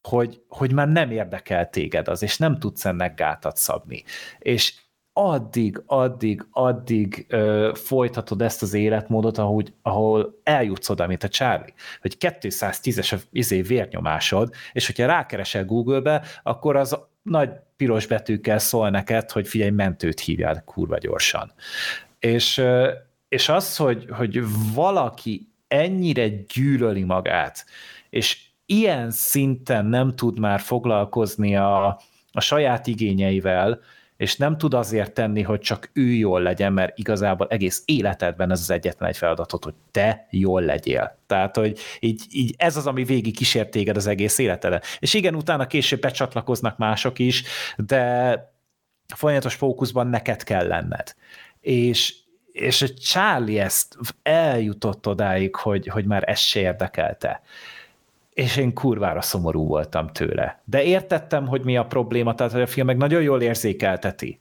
[0.03, 4.05] hogy, hogy már nem érdekel téged az, és nem tudsz ennek gátat szabni.
[4.39, 4.75] És
[5.13, 11.75] addig, addig, addig ö, folytatod ezt az életmódot, ahogy, ahol eljutsz oda, mint a Charlie,
[12.01, 16.99] hogy 210-es a izé vérnyomásod, és hogyha rákeresel Google-be, akkor az
[17.31, 21.53] nagy piros betűkkel szól neked, hogy figyelj, mentőt hívjál kurva gyorsan.
[22.19, 22.63] És,
[23.29, 24.41] és az, hogy, hogy
[24.75, 27.67] valaki ennyire gyűlöli magát,
[28.11, 31.87] és ilyen szinten nem tud már foglalkozni a,
[32.33, 33.81] a saját igényeivel,
[34.21, 38.61] és nem tud azért tenni, hogy csak ő jól legyen, mert igazából egész életedben ez
[38.61, 41.19] az egyetlen egy feladatot, hogy te jól legyél.
[41.27, 44.83] Tehát, hogy így, így ez az, ami végig kísért téged az egész életeden.
[44.99, 47.43] És igen, utána később becsatlakoznak mások is,
[47.77, 48.37] de
[49.15, 51.15] folyamatos fókuszban neked kell lenned.
[51.61, 52.15] És,
[52.53, 57.43] és Charlie ezt eljutott odáig, hogy, hogy már ez se érdekelte
[58.35, 60.63] és én kurvára szomorú voltam tőle.
[60.65, 64.39] De értettem, hogy mi a probléma, tehát hogy a film meg nagyon jól érzékelteti.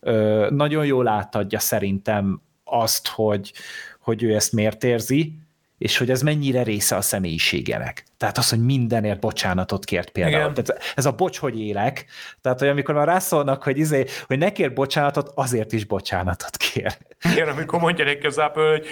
[0.00, 3.52] Ö, nagyon jól átadja szerintem azt, hogy,
[4.00, 5.38] hogy ő ezt miért érzi,
[5.78, 8.04] és hogy ez mennyire része a személyiségének.
[8.16, 10.52] Tehát az, hogy mindenért bocsánatot kért például.
[10.52, 12.04] Tehát ez a bocs, hogy élek,
[12.40, 16.96] tehát hogy amikor már rászólnak, hogy, izé, hogy ne kér bocsánatot, azért is bocsánatot kér.
[17.32, 18.86] Igen, amikor mondja neki az hogy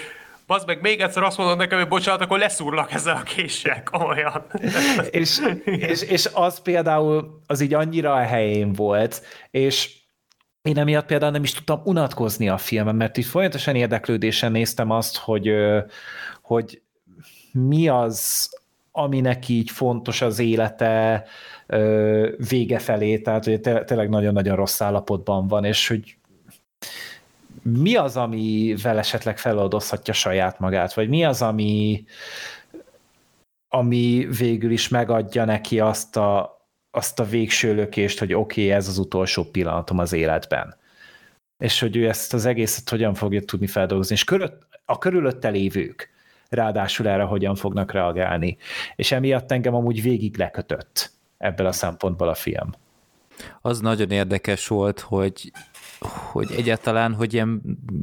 [0.49, 4.45] Bazd meg, még egyszer azt mondod nekem, hogy bocsánat, akkor leszúrlak ezzel a késsel, komolyan.
[5.09, 9.97] és, és, és az például, az így annyira a helyén volt, és
[10.61, 15.17] én emiatt például nem is tudtam unatkozni a filmen, mert így folyamatosan érdeklődésen néztem azt,
[15.17, 15.51] hogy,
[16.41, 16.81] hogy
[17.51, 18.49] mi az,
[18.91, 21.25] aminek így fontos az élete
[22.49, 26.18] vége felé, tehát hogy tényleg nagyon-nagyon rossz állapotban van, és hogy
[27.77, 32.05] mi az, amivel esetleg feloldozhatja saját magát, vagy mi az, ami,
[33.67, 36.57] ami végül is megadja neki azt a,
[36.91, 40.75] azt a végső lökést, hogy oké, okay, ez az utolsó pillanatom az életben.
[41.63, 46.09] És hogy ő ezt az egészet hogyan fogja tudni feldolgozni, és körül, a körülötte lévők
[46.49, 48.57] ráadásul erre hogyan fognak reagálni.
[48.95, 52.69] És emiatt engem amúgy végig lekötött ebből a szempontból a film.
[53.61, 55.51] Az nagyon érdekes volt, hogy
[56.07, 57.61] hogy egyáltalán, hogy ilyen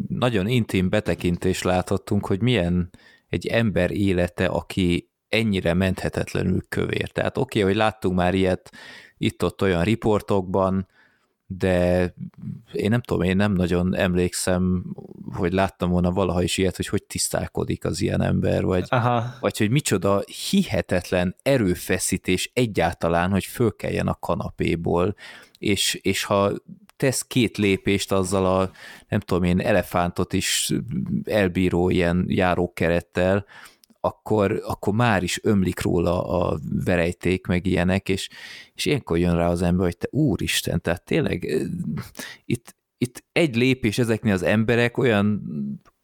[0.09, 2.90] nagyon intim betekintést láthattunk, hogy milyen
[3.28, 7.11] egy ember élete, aki ennyire menthetetlenül kövér.
[7.11, 8.70] Tehát oké, okay, hogy láttunk már ilyet
[9.18, 10.87] itt-ott olyan riportokban,
[11.46, 12.14] de
[12.72, 14.85] én nem tudom, én nem nagyon emlékszem,
[15.32, 19.24] hogy láttam volna valaha is ilyet, hogy hogy tisztálkodik az ilyen ember, vagy, Aha.
[19.40, 25.14] vagy hogy micsoda hihetetlen erőfeszítés egyáltalán, hogy fölkeljen a kanapéból,
[25.59, 26.52] és, és ha
[26.96, 28.70] tesz két lépést azzal a,
[29.09, 30.72] nem tudom én, elefántot is
[31.24, 33.44] elbíró ilyen járókerettel,
[34.00, 38.28] akkor, akkor már is ömlik róla a verejték, meg ilyenek, és,
[38.74, 41.66] és ilyenkor jön rá az ember, hogy te úristen, tehát tényleg
[42.44, 45.42] itt, itt egy lépés ezeknél az emberek olyan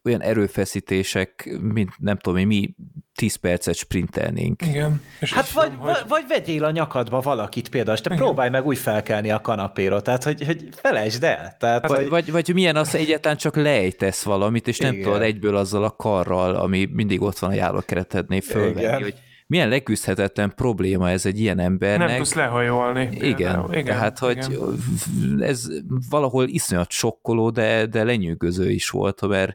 [0.05, 2.75] olyan erőfeszítések, mint nem tudom én, mi
[3.15, 4.63] 10 percet sprintelnénk.
[4.67, 5.01] Igen.
[5.21, 8.25] És Hát vagy, tudom, vagy, vagy vegyél a nyakadba valakit például, és te Igen.
[8.25, 11.57] próbálj meg úgy felkelni a kanapéról, tehát hogy, hogy felejtsd el.
[11.59, 15.05] Tehát, Hát, vagy, vagy, vagy milyen az, hogy egyáltalán csak lejtesz valamit, és nem Igen.
[15.05, 19.03] tudod egyből azzal a karral, ami mindig ott van a járókeretednél fölvenni, Igen.
[19.03, 19.15] hogy
[19.47, 22.09] milyen leküzdhetetlen probléma ez egy ilyen embernek.
[22.09, 23.09] nem tudsz lehajolni.
[23.21, 25.43] Igen, igen, tehát hogy igen.
[25.43, 25.67] ez
[26.11, 29.55] valahol iszonyat sokkoló, de, de lenyűgöző is volt, mert,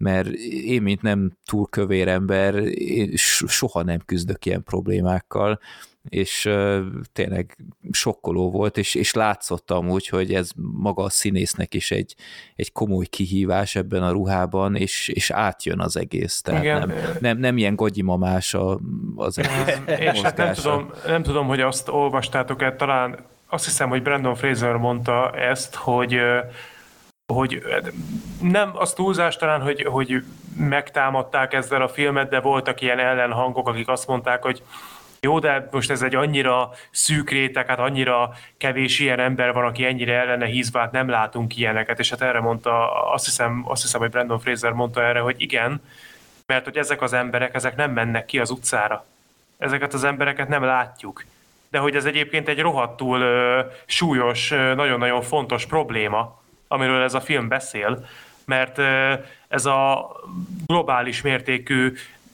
[0.00, 0.28] mert
[0.64, 3.10] én, mint nem túl kövér ember, én
[3.46, 5.60] soha nem küzdök ilyen problémákkal,
[6.08, 6.80] és uh,
[7.12, 7.58] tényleg
[7.90, 12.14] sokkoló volt, és, és látszott amúgy, hogy ez maga a színésznek is egy,
[12.56, 16.40] egy komoly kihívás ebben a ruhában, és, és átjön az egész.
[16.40, 16.88] Tehát Igen.
[16.88, 18.80] nem, nem, nem ilyen gagyimamás a,
[19.16, 19.80] az egész
[20.14, 24.76] És hát nem tudom, nem tudom, hogy azt olvastátok-e, talán azt hiszem, hogy Brandon Fraser
[24.76, 26.16] mondta ezt, hogy
[27.32, 27.62] hogy
[28.40, 30.22] nem az túlzás talán, hogy, hogy
[30.56, 34.62] megtámadták ezzel a filmet, de voltak ilyen ellenhangok, akik azt mondták, hogy
[35.20, 39.84] jó, de most ez egy annyira szűk réteg, hát annyira kevés ilyen ember van, aki
[39.84, 44.00] ennyire ellene hízva, hát nem látunk ilyeneket, és hát erre mondta, azt hiszem, azt hiszem,
[44.00, 45.82] hogy Brandon Fraser mondta erre, hogy igen,
[46.46, 49.04] mert hogy ezek az emberek, ezek nem mennek ki az utcára.
[49.58, 51.24] Ezeket az embereket nem látjuk.
[51.70, 56.40] De hogy ez egyébként egy rohadtul ö, súlyos, nagyon-nagyon fontos probléma,
[56.72, 58.06] amiről ez a film beszél,
[58.44, 58.78] mert
[59.48, 60.10] ez a
[60.66, 61.92] globális mértékű,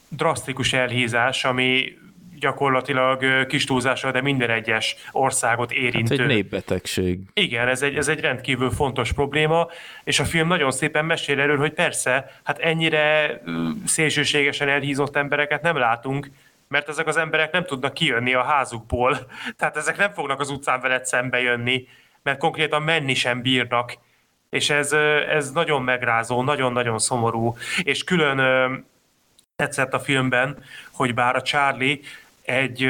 [0.09, 1.99] drasztikus elhízás, ami
[2.39, 6.23] gyakorlatilag kis túlzással, de minden egyes országot Hát érintő.
[6.23, 7.21] egy népbetegség.
[7.33, 9.69] Igen, ez egy, ez egy rendkívül fontos probléma,
[10.05, 13.41] és a film nagyon szépen mesél erről, hogy persze, hát ennyire
[13.85, 16.31] szélsőségesen elhízott embereket nem látunk,
[16.69, 19.19] mert ezek az emberek nem tudnak kijönni a házukból,
[19.59, 21.89] tehát ezek nem fognak az utcán veled szembe jönni,
[22.23, 23.93] mert konkrétan menni sem bírnak,
[24.51, 24.93] és ez,
[25.29, 28.85] ez nagyon megrázó, nagyon-nagyon szomorú, és külön
[29.57, 30.59] tetszett a filmben,
[30.93, 32.01] hogy bár a Charlie
[32.43, 32.89] egy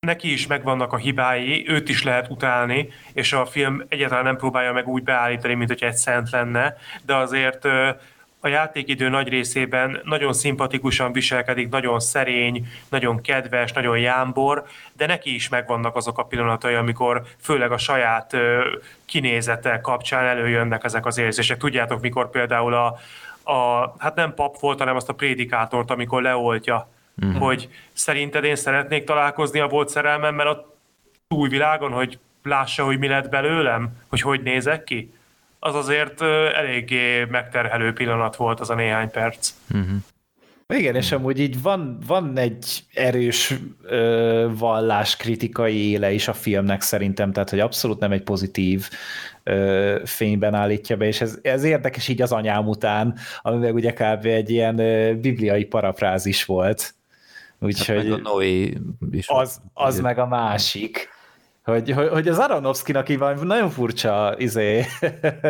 [0.00, 4.72] neki is megvannak a hibái, őt is lehet utálni, és a film egyáltalán nem próbálja
[4.72, 7.64] meg úgy beállítani, mint hogy egy szent lenne, de azért
[8.40, 15.34] a játékidő nagy részében nagyon szimpatikusan viselkedik, nagyon szerény, nagyon kedves, nagyon jámbor, de neki
[15.34, 18.36] is megvannak azok a pillanatai, amikor főleg a saját
[19.04, 21.58] kinézete kapcsán előjönnek ezek az érzések.
[21.58, 22.86] Tudjátok, mikor például a,
[23.52, 26.88] a hát nem pap volt, hanem azt a prédikátort, amikor leoltja,
[27.24, 27.34] mm.
[27.34, 30.74] hogy szerinted én szeretnék találkozni a volt szerelmemmel a
[31.28, 35.12] túlvilágon, hogy lássa, hogy mi lett belőlem, hogy hogy nézek ki.
[35.58, 36.22] Az azért
[36.54, 39.50] eléggé megterhelő pillanat volt az a néhány perc.
[40.74, 47.32] Igen, és amúgy így van, van egy erős ö, valláskritikai éle is a filmnek szerintem,
[47.32, 48.88] tehát hogy abszolút nem egy pozitív
[49.42, 53.92] ö, fényben állítja be, és ez, ez érdekes így az anyám után, ami meg ugye
[53.92, 54.26] kb.
[54.26, 56.94] egy ilyen ö, bibliai parafrázis volt.
[57.60, 58.76] Úgyhogy Hát Meg a Noé
[59.10, 59.28] is.
[59.28, 61.08] az, az meg a másik.
[61.68, 64.84] Hogy, hogy, hogy az Aronofskynak így nagyon furcsa izé,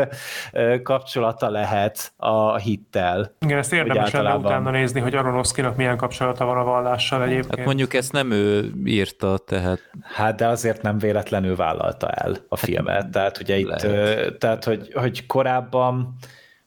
[0.83, 3.35] kapcsolata lehet a hittel.
[3.41, 7.57] Igen, ezt érdemes lenne általában- utána nézni, hogy Aronofskynak milyen kapcsolata van a vallással egyébként.
[7.57, 12.57] Hát mondjuk ezt nem ő írta, tehát Hát de azért nem véletlenül vállalta el a
[12.57, 13.11] filmet.
[13.11, 14.39] Tehát ugye itt, lehet.
[14.39, 16.15] tehát hogy, hogy korábban,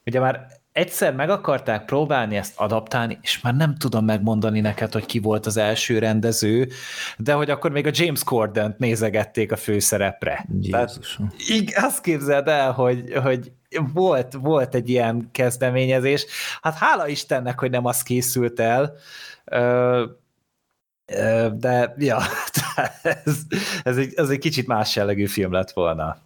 [0.04, 5.06] ugye már egyszer meg akarták próbálni ezt adaptálni, és már nem tudom megmondani neked, hogy
[5.06, 6.68] ki volt az első rendező,
[7.16, 10.46] de hogy akkor még a James Corden nézegették a főszerepre.
[10.70, 11.32] Tehát Jézusom.
[11.50, 13.52] így azt képzeld el, hogy, hogy
[13.92, 16.26] volt, volt egy ilyen kezdeményezés.
[16.60, 18.94] Hát hála Istennek, hogy nem az készült el,
[19.44, 20.04] Ö,
[21.06, 22.18] ö, de ja,
[23.02, 23.38] ez,
[23.82, 26.16] ez, egy, ez egy kicsit más jellegű film lett volna.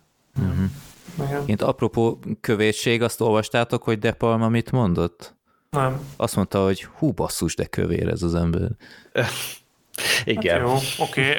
[1.25, 1.43] Igen.
[1.47, 5.35] Én apropó kövérség, azt olvastátok, hogy De Palma mit mondott?
[5.71, 6.01] Nem.
[6.17, 8.69] Azt mondta, hogy hú basszus, de kövér ez az ember.
[10.25, 10.61] Igen.
[10.61, 11.37] Jó, oké.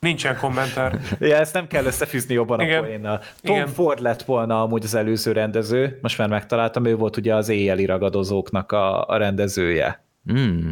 [0.00, 1.00] Nincsen kommentár.
[1.18, 2.78] Ja, ezt nem kell összefűzni jobban Igen.
[2.78, 3.20] a poénnal.
[3.42, 3.68] Tom Igen.
[3.68, 7.84] Ford lett volna amúgy az előző rendező, most már megtaláltam, ő volt ugye az éjjeli
[7.84, 10.04] ragadozóknak a, a rendezője.
[10.32, 10.70] Mm.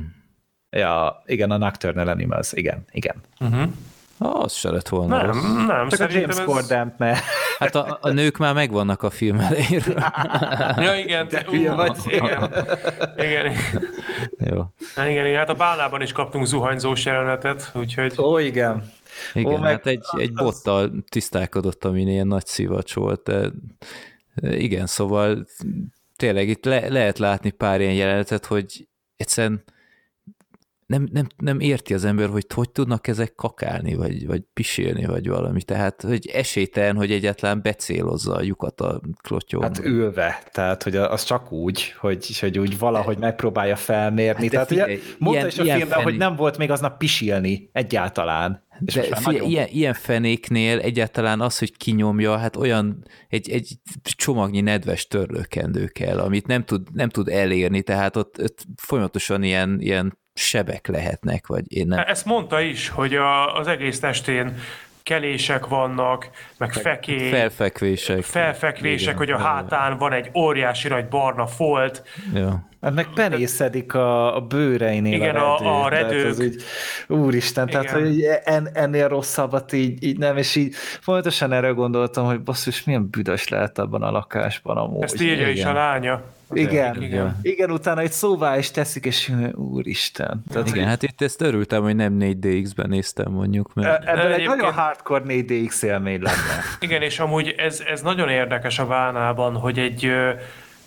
[0.71, 3.17] Ja, igen, a Nocturnal Animals, igen, igen.
[3.41, 3.71] Uh-huh.
[4.23, 5.43] Az se lett volna rossz.
[5.43, 6.45] Nem, nem, Csak a James ez...
[6.45, 7.15] Corden ne.
[7.59, 9.83] Hát a, a nők már megvannak a film elején.
[10.77, 11.29] Ja, igen.
[11.47, 11.97] Ú, hülye vagy.
[12.07, 12.53] Igen.
[13.17, 13.53] Igen.
[14.39, 14.65] Jó.
[15.09, 15.39] igen, igen.
[15.39, 18.15] Hát a bálnában is kaptunk zuhanyzós jelenetet, úgyhogy...
[18.19, 18.93] Ó, igen.
[19.35, 23.51] Igen, Ó, meg hát egy, egy bottal tisztálkodott, amin ilyen nagy szivacs volt, de
[24.43, 25.47] igen, szóval
[26.17, 29.65] tényleg itt le, lehet látni pár ilyen jelenetet, hogy egyszerűen
[30.91, 35.29] nem, nem, nem érti az ember, hogy hogy tudnak ezek kakálni, vagy, vagy pisélni, vagy
[35.29, 35.63] valami.
[35.63, 39.63] Tehát, hogy esélytelen, hogy egyáltalán becélozza a lyukat a klotyón.
[39.63, 44.43] Hát ülve, tehát, hogy az csak úgy, hogy, hogy úgy valahogy megpróbálja felmérni.
[44.43, 46.05] Hát tehát figyelj, ugye, mondta ilyen, is a filmben, fenék.
[46.05, 48.69] hogy nem volt még aznap pisilni egyáltalán.
[48.85, 49.49] És De figyelj, nagyon...
[49.49, 56.19] ilyen, ilyen fenéknél egyáltalán az, hogy kinyomja, hát olyan egy, egy csomagnyi nedves törlőkendő kell,
[56.19, 61.65] amit nem tud, nem tud elérni, tehát ott, ott folyamatosan ilyen, ilyen sebek lehetnek, vagy
[61.73, 62.05] én nem.
[62.07, 64.55] Ezt mondta is, hogy a, az egész testén
[65.03, 67.31] kelések vannak, meg fekély.
[67.31, 68.23] Felfekvések.
[68.23, 72.03] Felfekvések, igen, hogy a hátán van egy óriási nagy barna folt.
[72.35, 72.69] Ja.
[72.81, 76.23] Hát meg penészedik a, a bőreinél Igen, a, redő, a, a redők.
[76.23, 76.63] Tehát így,
[77.09, 77.83] úristen, Igen.
[77.83, 82.85] tehát hogy en, ennél rosszabbat így, így nem, és így fontosan erre gondoltam, hogy basszus,
[82.85, 85.03] milyen büdös lehet abban a lakásban amúgy.
[85.03, 85.51] Ezt írja Igen.
[85.51, 86.23] is a lánya.
[86.53, 87.39] Igen, igen.
[87.43, 90.43] igen, utána egy szóvá is teszik, és úristen.
[90.53, 93.75] Tehát, igen, hát itt ezt örültem, hogy nem 4DX-ben néztem mondjuk.
[93.75, 94.05] Mert...
[94.05, 96.63] Ebből egy nagyon hardcore 4DX élmény lenne.
[96.81, 100.13] Igen, és amúgy ez, ez nagyon érdekes a Vánában, hogy egy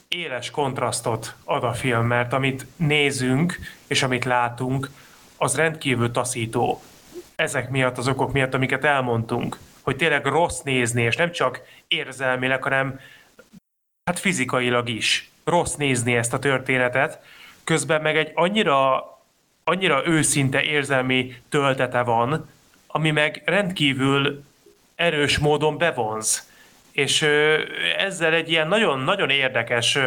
[0.08, 4.90] éles kontrasztot ad a film, mert amit nézünk, és amit látunk,
[5.38, 6.82] az rendkívül taszító.
[7.36, 12.64] Ezek miatt, az okok miatt, amiket elmondtunk, hogy tényleg rossz nézni, és nem csak érzelmileg,
[12.64, 13.00] hanem
[14.04, 17.20] hát fizikailag is rossz nézni ezt a történetet,
[17.64, 19.04] közben meg egy annyira,
[19.64, 22.50] annyira őszinte érzelmi töltete van,
[22.88, 24.44] ami meg rendkívül
[24.96, 26.52] erős módon bevonz.
[26.92, 27.22] És
[27.98, 29.98] ezzel egy ilyen nagyon-nagyon érdekes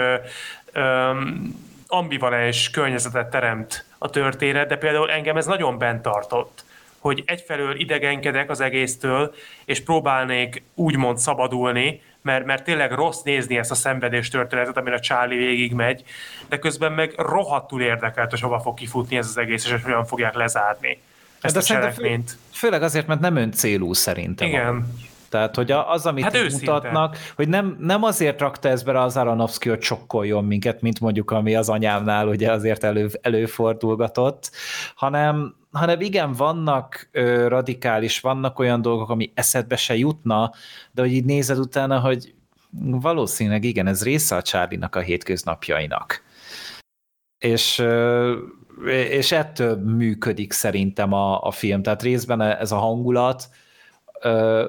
[1.87, 6.65] ambivalens környezetet teremt a történet, de például engem ez nagyon bent tartott,
[6.99, 13.71] hogy egyfelől idegenkedek az egésztől, és próbálnék úgymond szabadulni, mert, mert tényleg rossz nézni ezt
[13.71, 16.03] a szenvedés történetet, amin a Charlie végig megy,
[16.49, 20.07] de közben meg rohadtul érdekelt, hogy hova fog kifutni ez az egész, és hogy hogyan
[20.07, 20.99] fogják lezárni
[21.41, 22.31] ezt de a cselekményt.
[22.31, 24.49] Fő, főleg azért, mert nem ön célú szerintem.
[24.49, 24.95] Igen.
[25.29, 29.69] Tehát, hogy az, amit hát mutatnak, hogy nem, nem azért rakta ezt be az Aronofsky,
[29.69, 34.51] hogy csokkoljon minket, mint mondjuk ami az anyámnál ugye azért elő, előfordulgatott,
[34.95, 40.53] hanem, hanem igen, vannak ö, radikális, vannak olyan dolgok, ami eszedbe se jutna,
[40.93, 42.35] de hogy így nézed utána, hogy
[42.81, 46.25] valószínűleg igen, ez része a Charlie-nak a hétköznapjainak.
[47.39, 47.85] És
[48.85, 51.83] és ettől működik szerintem a, a film.
[51.83, 53.49] Tehát részben ez a hangulat,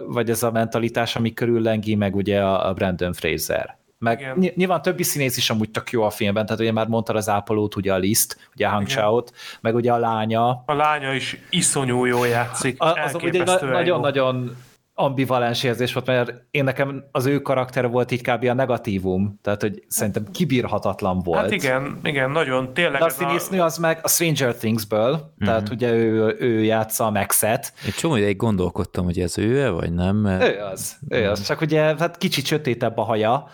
[0.07, 3.77] vagy ez a mentalitás, ami körüllengi, meg ugye a Brandon Fraser.
[3.99, 4.53] Meg Igen.
[4.55, 7.75] nyilván többi színész is amúgy tök jó a filmben, tehát ugye már mondtad az ápolót,
[7.75, 10.63] ugye a Liszt, ugye a Hang Chao-t, meg ugye a lánya.
[10.65, 14.55] A lánya is iszonyú jól játszik, a, az ugye nagyon-nagyon
[14.99, 18.45] ambivalens érzés volt, mert én nekem az ő karakter volt így kb.
[18.45, 21.39] a negatívum, tehát hogy szerintem kibírhatatlan volt.
[21.39, 22.99] Hát igen, igen, nagyon, tényleg.
[22.99, 25.45] De a színésznő az meg a Stranger Things-ből, mm-hmm.
[25.45, 27.73] tehát ugye ő, ő játsza a Maxet.
[27.85, 30.15] Egy csomó ideig gondolkodtam, hogy ez ő vagy nem?
[30.15, 30.43] Mert...
[30.43, 33.47] Ő az, ő az, csak ugye hát kicsit sötétebb a haja,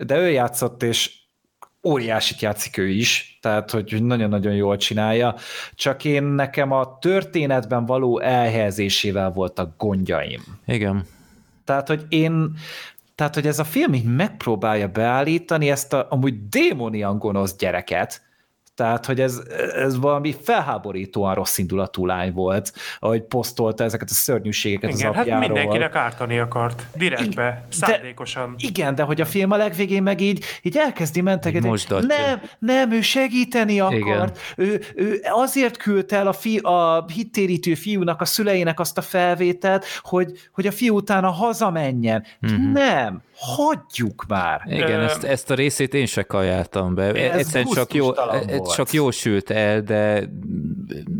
[0.00, 1.20] de ő játszott, és
[1.84, 5.34] óriásit játszik ő is, tehát hogy nagyon-nagyon jól csinálja,
[5.74, 10.42] csak én nekem a történetben való elhelyezésével voltak gondjaim.
[10.66, 11.06] Igen.
[11.64, 12.56] Tehát, hogy én
[13.14, 18.22] tehát, hogy ez a film így megpróbálja beállítani ezt a amúgy démonian gonosz gyereket,
[18.74, 19.42] tehát, hogy ez,
[19.74, 25.40] ez valami felháborítóan rossz indulatú lány volt, ahogy posztolta ezeket a szörnyűségeket igen, az apjáról.
[25.40, 28.54] hát mindenkinek ártani akart, direktbe, szándékosan.
[28.58, 31.70] De, igen, de hogy a film a legvégén meg így, így elkezdi mentegetni.
[31.88, 34.38] Nem, nem, ő segíteni akart.
[34.56, 39.86] Ő, ő azért küldte el a, fi, a hittérítő fiúnak, a szüleinek azt a felvételt,
[40.00, 42.24] hogy, hogy a fiú utána hazamenjen.
[42.46, 42.72] Mm-hmm.
[42.72, 44.62] Nem, hagyjuk már.
[44.66, 45.04] Igen, Ö...
[45.04, 47.02] ezt, ezt a részét én se kajáltam be.
[47.02, 48.74] Ez Egyszerűen csak jó, volt.
[48.74, 50.28] csak jó sült el, de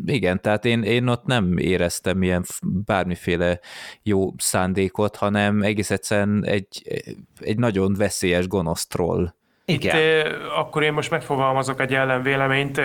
[0.07, 2.45] igen, tehát én, én ott nem éreztem ilyen
[2.85, 3.61] bármiféle
[4.03, 7.03] jó szándékot, hanem egész egyszerűen egy,
[7.41, 9.35] egy nagyon veszélyes gonosz troll.
[9.65, 9.97] Igen.
[9.97, 12.81] Itt, akkor én most megfogalmazok egy ellenvéleményt.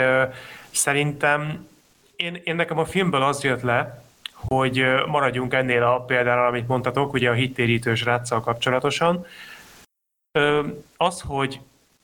[0.71, 1.67] Szerintem
[2.15, 4.05] én, én nekem a filmből az jött le,
[4.47, 9.25] hogy maradjunk ennél a példánál, amit mondtatok, ugye a hittérítős ráccal kapcsolatosan.
[10.97, 11.59] Az, hogy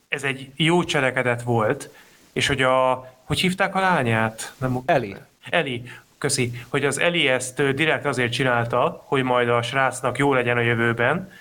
[0.07, 1.89] ez egy jó cselekedet volt,
[2.33, 4.53] és hogy a, hogy hívták a lányát?
[4.57, 5.15] Nem, Eli.
[5.49, 5.83] Eli,
[6.17, 10.61] köszi, hogy az Eli ezt direkt azért csinálta, hogy majd a srácnak jó legyen a
[10.61, 11.31] jövőben,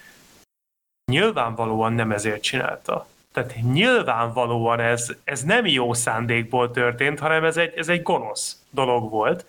[1.13, 3.07] nyilvánvalóan nem ezért csinálta.
[3.33, 9.11] Tehát nyilvánvalóan ez, ez nem jó szándékból történt, hanem ez egy, ez egy gonosz dolog
[9.11, 9.45] volt.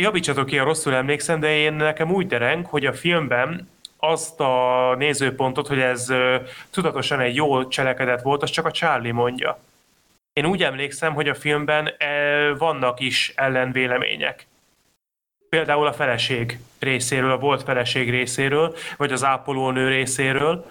[0.00, 4.94] Javítsatok ki, a rosszul emlékszem, de én nekem úgy dereng, hogy a filmben azt a
[4.98, 6.06] nézőpontot, hogy ez
[6.70, 9.58] tudatosan egy jó cselekedet volt, az csak a Charlie mondja.
[10.32, 11.90] Én úgy emlékszem, hogy a filmben
[12.58, 14.46] vannak is ellenvélemények.
[15.48, 20.70] Például a feleség részéről, a volt feleség részéről, vagy az ápolónő részéről.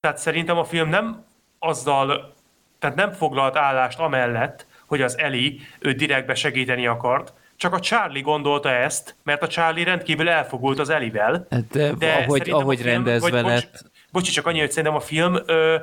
[0.00, 1.24] Tehát szerintem a film nem
[1.58, 2.34] azzal,
[2.78, 8.20] tehát nem foglalt állást amellett, hogy az Eli ő direktbe segíteni akart, csak a Charlie
[8.20, 11.46] gondolta ezt, mert a Charlie rendkívül elfogult az Elivel.
[11.70, 13.70] De, de ahogy, ahogy film, rendezve vagy, lett...
[13.70, 13.80] Bocs,
[14.12, 15.76] bocsi, csak annyi, hogy szerintem a film ö,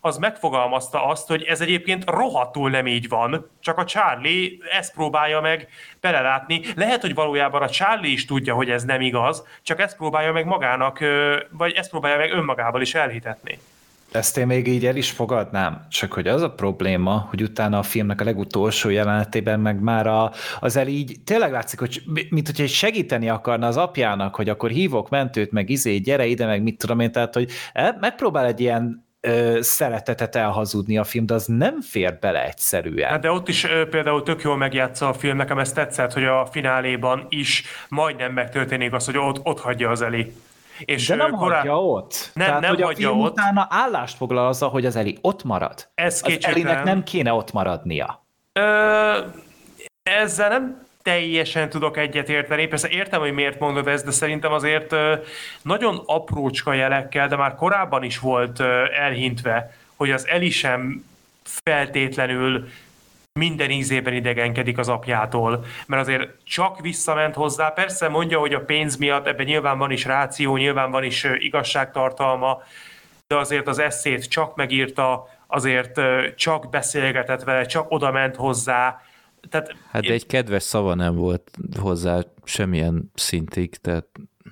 [0.00, 5.40] az megfogalmazta azt, hogy ez egyébként rohadtul nem így van, csak a Charlie ezt próbálja
[5.40, 5.68] meg
[6.00, 6.60] belelátni.
[6.76, 10.44] Lehet, hogy valójában a Charlie is tudja, hogy ez nem igaz, csak ezt próbálja meg
[10.44, 10.98] magának,
[11.50, 13.58] vagy ezt próbálja meg önmagával is elhitetni.
[14.12, 17.82] Ezt én még így el is fogadnám, csak hogy az a probléma, hogy utána a
[17.82, 22.68] filmnek a legutolsó jelenetében meg már a, az el így tényleg látszik, hogy mint hogy
[22.68, 27.00] segíteni akarna az apjának, hogy akkor hívok mentőt, meg izé, gyere ide, meg mit tudom
[27.00, 27.50] én, tehát hogy
[28.00, 33.10] megpróbál egy ilyen ö, szeretetet elhazudni a film, de az nem fér bele egyszerűen.
[33.10, 36.24] Hát de ott is ö, például tök jól megjátsza a film, nekem ez tetszett, hogy
[36.24, 40.32] a fináléban is majdnem megtörténik az, hogy ott, ott hagyja az Eli.
[40.84, 41.56] És De nem korán...
[41.58, 42.30] hagyja ott.
[42.34, 43.32] Nem, Tehát, nem hogy hagyja a film ott.
[43.32, 45.88] utána állást foglal azzal, hogy az Eli ott marad.
[45.94, 48.24] Ez az Elinek nem kéne ott maradnia.
[48.52, 49.18] Ö,
[50.02, 52.66] ezzel nem teljesen tudok egyetérteni.
[52.66, 54.94] Persze értem, hogy miért mondod ezt, de szerintem azért
[55.62, 58.60] nagyon aprócska jelekkel, de már korábban is volt
[59.00, 61.04] elhintve, hogy az Eli sem
[61.64, 62.68] feltétlenül
[63.32, 68.96] minden ízében idegenkedik az apjától, mert azért csak visszament hozzá, persze mondja, hogy a pénz
[68.96, 72.62] miatt ebben nyilván van is ráció, nyilván van is igazságtartalma,
[73.26, 76.00] de azért az eszét csak megírta, azért
[76.36, 79.00] csak beszélgetett vele, csak oda ment hozzá.
[79.48, 84.06] Tehát hát de egy kedves szava nem volt hozzá semmilyen szintig, tehát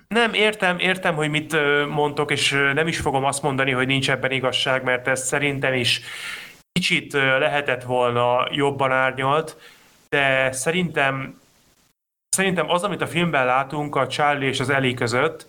[0.09, 1.57] nem, értem, értem, hogy mit
[1.89, 6.01] mondtok, és nem is fogom azt mondani, hogy nincs ebben igazság, mert ez szerintem is
[6.73, 9.57] kicsit lehetett volna jobban árnyalt,
[10.09, 11.41] de szerintem,
[12.29, 15.47] szerintem az, amit a filmben látunk a Charlie és az Ellie között,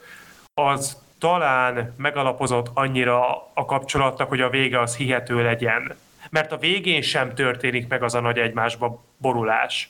[0.54, 5.96] az talán megalapozott annyira a kapcsolatnak, hogy a vége az hihető legyen.
[6.30, 9.90] Mert a végén sem történik meg az a nagy egymásba borulás.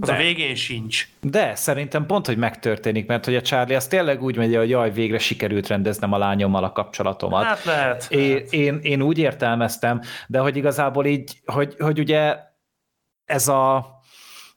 [0.00, 0.14] Az de.
[0.14, 1.08] a végén sincs.
[1.20, 4.90] De szerintem pont, hogy megtörténik, mert hogy a Charlie az tényleg úgy megy, hogy jaj,
[4.90, 7.44] végre sikerült rendeznem a lányommal a kapcsolatomat.
[7.44, 8.06] Hát lehet.
[8.10, 8.52] Én, lehet.
[8.52, 12.36] Én, én úgy értelmeztem, de hogy igazából így, hogy, hogy ugye
[13.24, 13.86] ez a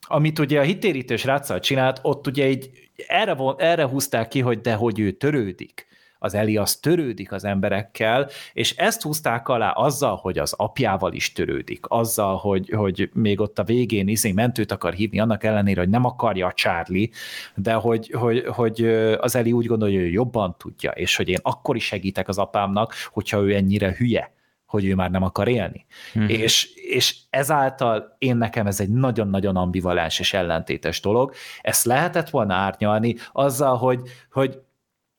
[0.06, 2.70] amit ugye a hitérítős ráccal csinált, ott ugye így
[3.06, 5.86] erre, erre húzták ki, hogy de hogy ő törődik
[6.22, 11.84] az Elias törődik az emberekkel, és ezt húzták alá azzal, hogy az apjával is törődik,
[11.88, 16.04] azzal, hogy, hogy még ott a végén izé mentőt akar hívni, annak ellenére, hogy nem
[16.04, 17.10] akarja a Charlie,
[17.54, 18.84] de hogy, hogy, hogy
[19.18, 22.38] az Eli úgy gondolja, hogy ő jobban tudja, és hogy én akkor is segítek az
[22.38, 24.32] apámnak, hogyha ő ennyire hülye
[24.66, 25.86] hogy ő már nem akar élni.
[26.12, 26.28] Hmm.
[26.28, 31.32] És, és ezáltal én nekem ez egy nagyon-nagyon ambivalens és ellentétes dolog.
[31.60, 34.00] Ezt lehetett volna árnyalni azzal, hogy,
[34.30, 34.60] hogy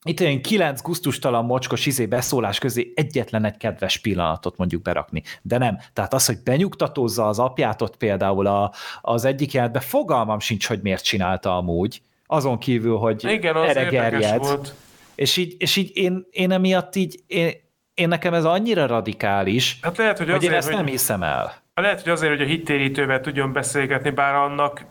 [0.04, 5.24] itt olyan kilenc guztustalan mocskos izé beszólás közé egyetlen egy kedves pillanatot mondjuk berakni.
[5.42, 5.78] De nem.
[5.94, 10.80] Tehát az, hogy benyugtatózza az apját ott például a, az egyik jelentben, fogalmam sincs, hogy
[10.82, 12.02] miért csinálta amúgy.
[12.26, 14.38] Azon kívül, hogy Igen, az erre gerjed.
[14.38, 14.74] Volt.
[15.16, 17.52] És így, és így én, én emiatt így, én,
[17.94, 21.24] én nekem ez annyira radikális, hát lehet, hogy, hogy azért, én ezt hogy, nem hiszem
[21.24, 21.62] el.
[21.74, 24.86] Lehet, hogy azért, hogy a hittérítővel tudjon beszélgetni, bár annak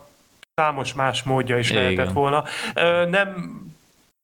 [0.54, 1.82] számos más módja is Igen.
[1.82, 2.44] lehetett volna.
[3.08, 3.60] Nem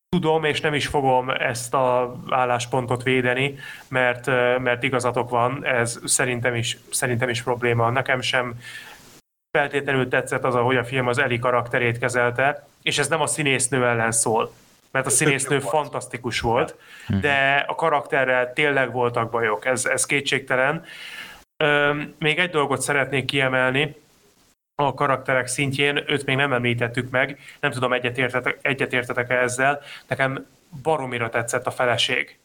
[0.09, 4.27] tudom, és nem is fogom ezt a álláspontot védeni, mert,
[4.59, 7.91] mert igazatok van, ez szerintem is, szerintem is probléma.
[7.91, 8.55] Nekem sem
[9.51, 13.87] feltétlenül tetszett az, ahogy a film az Eli karakterét kezelte, és ez nem a színésznő
[13.87, 14.53] ellen szól,
[14.91, 16.75] mert a színésznő fantasztikus volt,
[17.07, 17.21] mhm.
[17.21, 20.85] de a karakterrel tényleg voltak bajok, ez, ez kétségtelen.
[22.19, 23.97] Még egy dolgot szeretnék kiemelni,
[24.81, 30.47] a karakterek szintjén, őt még nem említettük meg, nem tudom, egyetértetek, egyetértetek-e ezzel, nekem
[30.83, 32.39] baromira tetszett a feleség.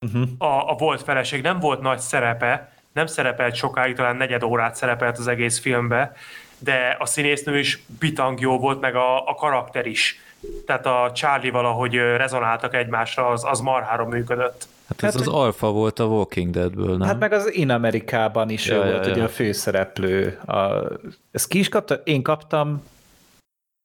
[0.00, 0.28] Uh-huh.
[0.38, 5.18] A, a volt feleség nem volt nagy szerepe, nem szerepelt sokáig, talán negyed órát szerepelt
[5.18, 6.16] az egész filmbe,
[6.58, 10.20] de a színésznő is bitang jó volt, meg a, a karakter is.
[10.66, 14.66] Tehát a Charlie valahogy rezonáltak egymásra, az, az marhára működött.
[14.88, 17.08] Hát ez hát, az alfa volt a Walking Deadből, nem?
[17.08, 20.38] Hát meg az In Amerikában is ja, volt, ja, ugye a főszereplő.
[20.46, 20.88] A...
[21.30, 21.94] Ezt ki is kapta?
[21.94, 22.82] Én kaptam.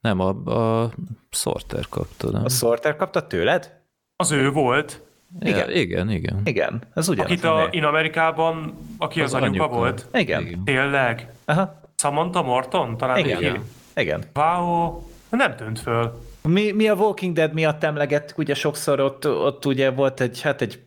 [0.02, 0.92] Nem, a, a
[1.30, 2.44] Sorter kapta, nem?
[2.46, 3.80] A Sorter kapta tőled?
[4.16, 5.02] Az ő volt.
[5.40, 6.42] Igen, ja, igen, igen.
[6.44, 7.32] Igen, ez ugyanaz.
[7.32, 10.08] Akit a In Amerikában, aki az, az anyuka, anyuka volt?
[10.14, 10.42] Igen.
[10.42, 10.64] igen.
[10.64, 11.34] Tényleg?
[11.46, 11.80] Aha.
[11.96, 12.98] Samantha Morton?
[12.98, 13.42] Talán igen.
[13.42, 13.64] Igen.
[13.96, 14.24] igen.
[14.34, 16.27] Wow, nem tűnt föl.
[16.42, 20.62] Mi, mi a Walking Dead miatt emlegettük, ugye sokszor ott, ott ugye volt egy, hát
[20.62, 20.80] egy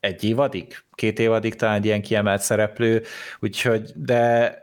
[0.00, 3.02] egy évadig, két évadig talán egy ilyen kiemelt szereplő,
[3.40, 4.58] úgyhogy, de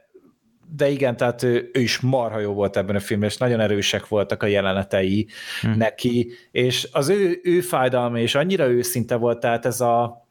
[0.76, 4.08] de igen, tehát ő, ő is marha jó volt ebben a filmben, és nagyon erősek
[4.08, 5.28] voltak a jelenetei
[5.62, 5.78] hmm.
[5.78, 10.28] neki, és az ő, ő fájdalma és annyira őszinte volt, tehát ez a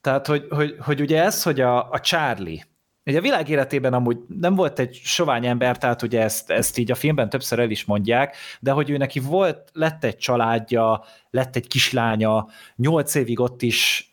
[0.00, 2.62] tehát, hogy, hogy, hogy ugye ez, hogy a, a Charlie,
[3.06, 6.90] Ugye a világ életében amúgy nem volt egy sovány ember, tehát ugye ezt, ezt így
[6.90, 11.56] a filmben többször el is mondják, de hogy ő neki volt, lett egy családja, lett
[11.56, 14.10] egy kislánya, nyolc évig ott is,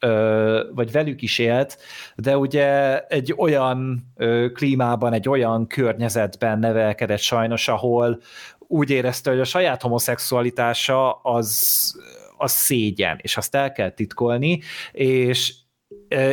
[0.73, 1.77] vagy velük is élt,
[2.15, 4.11] de ugye egy olyan
[4.53, 8.21] klímában, egy olyan környezetben nevelkedett sajnos, ahol
[8.57, 11.95] úgy érezte, hogy a saját homoszexualitása az,
[12.37, 14.61] az szégyen, és azt el kell titkolni,
[14.91, 15.53] és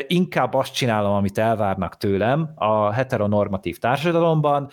[0.06, 4.70] inkább azt csinálom, amit elvárnak tőlem a heteronormatív társadalomban,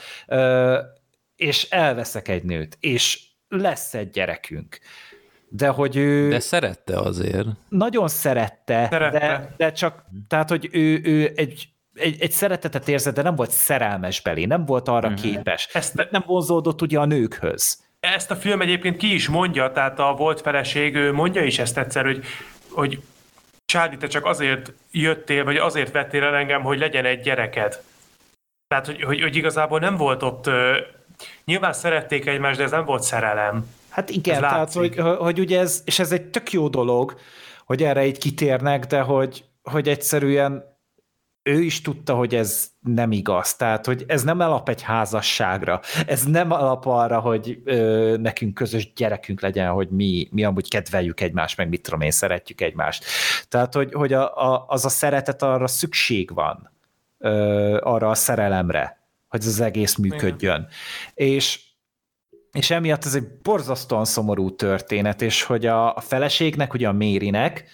[1.36, 4.80] és elveszek egy nőt, és lesz egy gyerekünk.
[5.49, 6.30] De hogy ő...
[6.30, 7.47] De szerette azért.
[7.70, 9.20] Nagyon szerette, szerette.
[9.20, 13.51] De, de csak, tehát, hogy ő, ő egy egy, egy szeretetet érzett, de nem volt
[13.51, 15.16] szerelmes belé, nem volt arra mm-hmm.
[15.16, 15.70] képes.
[15.74, 17.84] Ezt nem vonzódott ugye a nőkhöz.
[17.99, 21.78] Ezt a film egyébként ki is mondja, tehát a volt feleség, ő mondja is ezt
[21.78, 22.24] egyszer, hogy,
[22.70, 22.99] hogy
[23.76, 27.82] Csádi, te csak azért jöttél, vagy azért vettél el engem, hogy legyen egy gyereked.
[28.67, 30.76] Tehát, hogy, hogy, hogy igazából nem volt ott, uh,
[31.45, 33.69] nyilván szerették egymást, de ez nem volt szerelem.
[33.89, 37.19] Hát igen, tehát, hogy, hogy ugye ez, és ez egy tök jó dolog,
[37.65, 40.74] hogy erre így kitérnek, de hogy, hogy egyszerűen
[41.48, 46.24] ő is tudta, hogy ez nem igaz, tehát hogy ez nem alap egy házasságra, ez
[46.24, 51.58] nem alap arra, hogy ö, nekünk közös gyerekünk legyen, hogy mi, mi amúgy kedveljük egymást,
[51.58, 53.06] meg mit tudom én, szeretjük egymást.
[53.50, 56.72] Tehát, hogy, hogy a, a, az a szeretet arra szükség van,
[57.18, 60.68] ö, arra a szerelemre, hogy az egész működjön.
[61.14, 61.60] És
[62.52, 67.66] és emiatt ez egy borzasztóan szomorú történet, és hogy a, a feleségnek, ugye a Mérinek,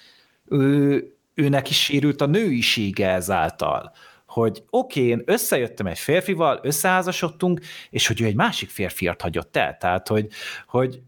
[0.45, 1.03] ő,
[1.33, 3.91] őnek is sérült a nőisége ezáltal,
[4.27, 9.57] hogy oké, okay, én összejöttem egy férfival, összeházasodtunk, és hogy ő egy másik férfiat hagyott
[9.57, 9.77] el.
[9.77, 10.27] Tehát, hogy,
[10.67, 11.01] hogy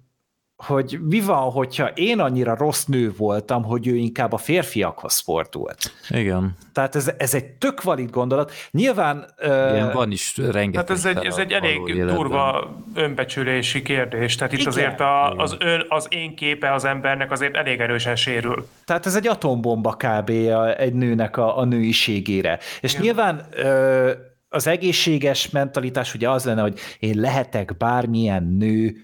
[0.66, 5.94] hogy mi van, hogyha én annyira rossz nő voltam, hogy ő inkább a férfiakhoz sportolt.
[6.10, 6.56] Igen.
[6.74, 8.52] Tehát ez, ez egy tök valid gondolat.
[8.72, 9.26] Nyilván...
[9.42, 10.76] Igen, uh, van is rengeteg.
[10.76, 14.36] Hát ez egy, ez egy elég durva önbecsülési kérdés.
[14.36, 14.72] Tehát itt Igen.
[14.72, 18.68] azért a, az, ön, az én képe az embernek azért elég erősen sérül.
[18.86, 20.30] Tehát ez egy atombomba kb.
[20.30, 22.60] A, egy nőnek a, a nőiségére.
[22.82, 23.04] És Igen.
[23.06, 23.46] nyilván...
[23.58, 24.12] Uh,
[24.50, 28.96] az egészséges mentalitás ugye az lenne, hogy én lehetek bármilyen nő,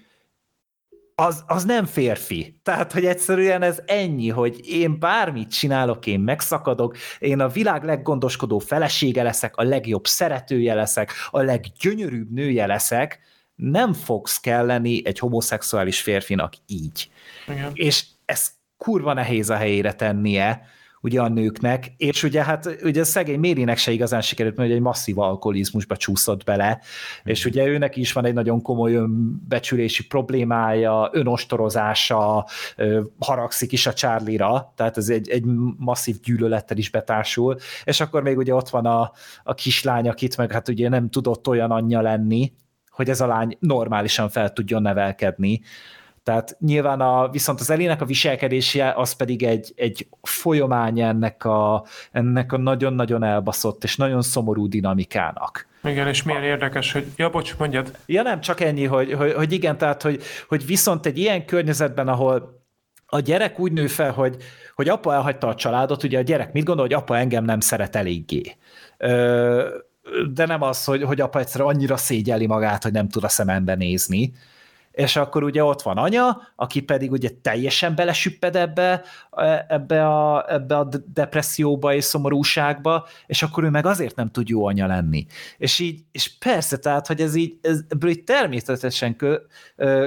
[1.20, 2.60] az, az nem férfi.
[2.62, 8.58] Tehát, hogy egyszerűen ez ennyi, hogy én bármit csinálok, én megszakadok, én a világ leggondoskodó
[8.58, 13.18] felesége leszek, a legjobb szeretője leszek, a leggyönyörűbb nője leszek,
[13.54, 17.10] nem fogsz kelleni egy homoszexuális férfinak így.
[17.48, 17.70] Igen.
[17.74, 20.62] És ez kurva nehéz a helyére tennie,
[21.00, 25.18] ugye a nőknek, és ugye hát ugye szegény Mérinek se igazán sikerült, mert egy masszív
[25.18, 27.30] alkoholizmusba csúszott bele, mm.
[27.30, 32.46] és ugye őnek is van egy nagyon komoly önbecsülési problémája, önostorozása,
[33.18, 35.44] haragszik is a Charlie-ra, tehát ez egy, egy
[35.76, 40.52] masszív gyűlölettel is betársul, és akkor még ugye ott van a, a kislány, akit meg
[40.52, 42.52] hát ugye nem tudott olyan anyja lenni,
[42.90, 45.60] hogy ez a lány normálisan fel tudjon nevelkedni,
[46.22, 51.84] tehát nyilván a, viszont az elének a viselkedése az pedig egy, egy folyamány ennek a,
[52.12, 55.68] ennek a nagyon-nagyon elbaszott és nagyon szomorú dinamikának.
[55.84, 57.06] Igen, és milyen érdekes, hogy...
[57.16, 57.96] Ja, bocs, mondjad.
[58.06, 62.08] Ja, nem, csak ennyi, hogy, hogy, hogy igen, tehát, hogy, hogy viszont egy ilyen környezetben,
[62.08, 62.58] ahol
[63.06, 64.36] a gyerek úgy nő fel, hogy,
[64.74, 67.96] hogy apa elhagyta a családot, ugye a gyerek mit gondol, hogy apa engem nem szeret
[67.96, 68.56] eléggé.
[70.32, 73.74] de nem az, hogy, hogy apa egyszerűen annyira szégyeli magát, hogy nem tud a szemembe
[73.74, 74.32] nézni,
[74.90, 79.02] és akkor ugye ott van anya, aki pedig ugye teljesen belesüpped ebbe,
[79.68, 84.66] ebbe, a, ebbe a depresszióba és szomorúságba, és akkor ő meg azért nem tud jó
[84.66, 85.26] anya lenni.
[85.56, 89.36] És így, és persze, tehát, hogy ez így, ez, ebből így természetesen kö,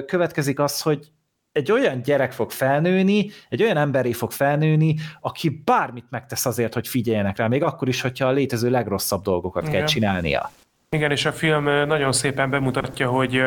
[0.06, 1.12] következik az, hogy
[1.52, 6.88] egy olyan gyerek fog felnőni, egy olyan emberé fog felnőni, aki bármit megtesz azért, hogy
[6.88, 9.76] figyeljenek rá, még akkor is, hogyha a létező legrosszabb dolgokat Igen.
[9.76, 10.52] kell csinálnia.
[10.90, 13.42] Igen, és a film nagyon szépen bemutatja, hogy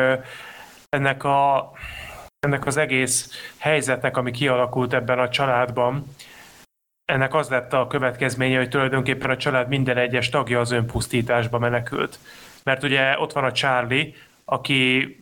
[0.89, 1.71] ennek, a,
[2.39, 6.15] ennek az egész helyzetnek, ami kialakult ebben a családban,
[7.05, 12.19] ennek az lett a következménye, hogy tulajdonképpen a család minden egyes tagja az önpusztításba menekült.
[12.63, 14.13] Mert ugye ott van a Charlie,
[14.45, 15.19] aki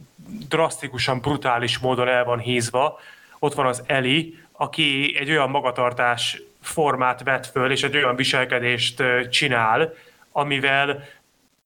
[0.49, 2.99] drasztikusan, brutális módon el van hízva,
[3.39, 9.03] ott van az Eli, aki egy olyan magatartás formát vet föl, és egy olyan viselkedést
[9.29, 9.93] csinál,
[10.31, 11.03] amivel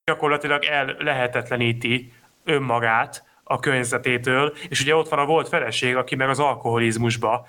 [0.04, 6.30] gyakorlatilag el lehetetleníti önmagát, a környezetétől, és ugye ott van a volt feleség, aki meg
[6.30, 7.48] az alkoholizmusba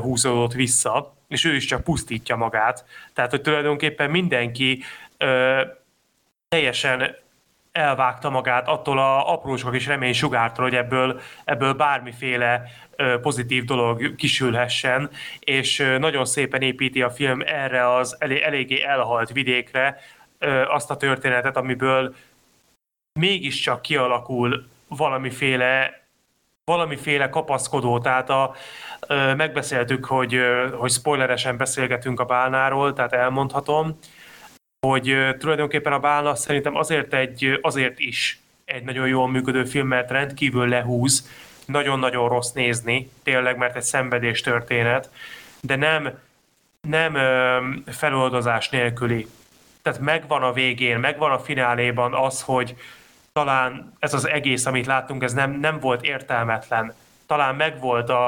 [0.00, 2.84] húzódott vissza, és ő is csak pusztítja magát.
[3.14, 4.82] Tehát, hogy tulajdonképpen mindenki
[5.18, 5.60] ö,
[6.48, 7.16] teljesen
[7.72, 12.62] elvágta magát attól a aprócska kis reménysugártól, hogy ebből, ebből bármiféle
[13.22, 20.00] pozitív dolog kisülhessen, és nagyon szépen építi a film erre az elég, eléggé elhalt vidékre
[20.68, 22.14] azt a történetet, amiből
[23.20, 24.66] mégiscsak kialakul
[24.96, 25.98] valamiféle
[26.64, 28.54] valamiféle kapaszkodó, tehát a,
[29.36, 30.40] megbeszéltük, hogy,
[30.76, 33.98] hogy spoileresen beszélgetünk a bálnáról, tehát elmondhatom,
[34.86, 39.86] hogy ö, tulajdonképpen a bálna szerintem azért, egy, azért is egy nagyon jól működő film,
[39.86, 41.28] mert rendkívül lehúz,
[41.64, 45.10] nagyon-nagyon rossz nézni, tényleg, mert egy szenvedés történet,
[45.60, 46.18] de nem,
[46.80, 47.16] nem
[47.86, 49.26] feloldozás nélküli.
[49.82, 52.76] Tehát megvan a végén, megvan a fináléban az, hogy,
[53.32, 56.94] talán ez az egész, amit láttunk, ez nem, nem volt értelmetlen.
[57.26, 58.24] Talán megvolt a,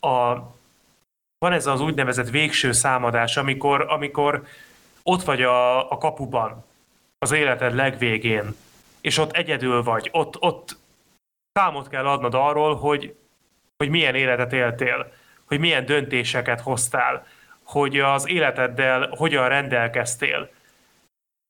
[0.00, 0.48] a
[1.38, 4.46] van ez az úgynevezett végső számadás, amikor, amikor
[5.02, 6.64] ott vagy a, a kapuban,
[7.18, 8.54] az életed legvégén,
[9.00, 10.76] és ott egyedül vagy, ott, ott
[11.52, 13.16] számot kell adnod arról, hogy,
[13.76, 15.12] hogy milyen életet éltél,
[15.44, 17.26] hogy milyen döntéseket hoztál,
[17.62, 20.50] hogy az életeddel hogyan rendelkeztél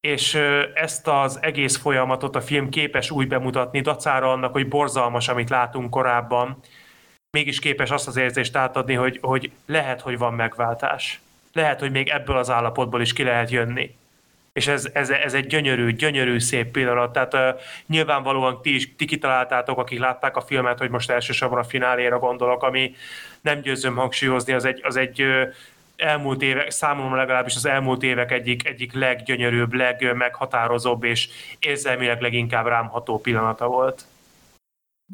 [0.00, 0.34] és
[0.74, 5.90] ezt az egész folyamatot a film képes úgy bemutatni, dacára annak, hogy borzalmas, amit látunk
[5.90, 6.58] korábban,
[7.30, 11.20] mégis képes azt az érzést átadni, hogy, hogy lehet, hogy van megváltás.
[11.52, 13.94] Lehet, hogy még ebből az állapotból is ki lehet jönni.
[14.52, 17.12] És ez, ez, ez egy gyönyörű, gyönyörű, szép pillanat.
[17.12, 21.64] Tehát uh, nyilvánvalóan ti is ti kitaláltátok, akik látták a filmet, hogy most elsősorban a
[21.64, 22.94] fináléra gondolok, ami
[23.40, 25.52] nem győzöm hangsúlyozni, az egy, az egy uh,
[26.00, 31.28] elmúlt évek, számomra legalábbis az elmúlt évek egyik, egyik leggyönyörűbb, legmeghatározóbb és
[31.58, 34.04] érzelmileg leginkább rámható pillanata volt.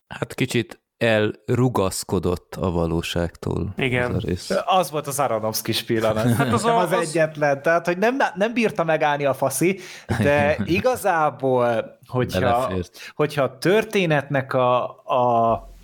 [0.08, 3.72] Hát kicsit elrugaszkodott a valóságtól.
[3.76, 4.14] Igen.
[4.14, 4.50] Az, a rész.
[4.64, 6.32] az volt az Aronofsky pillanat.
[6.32, 9.78] Hát az, az, az egyetlen, tehát hogy nem, nem bírta megállni a faszi,
[10.22, 12.72] de igazából, hogyha,
[13.14, 15.74] hogyha a történetnek a, a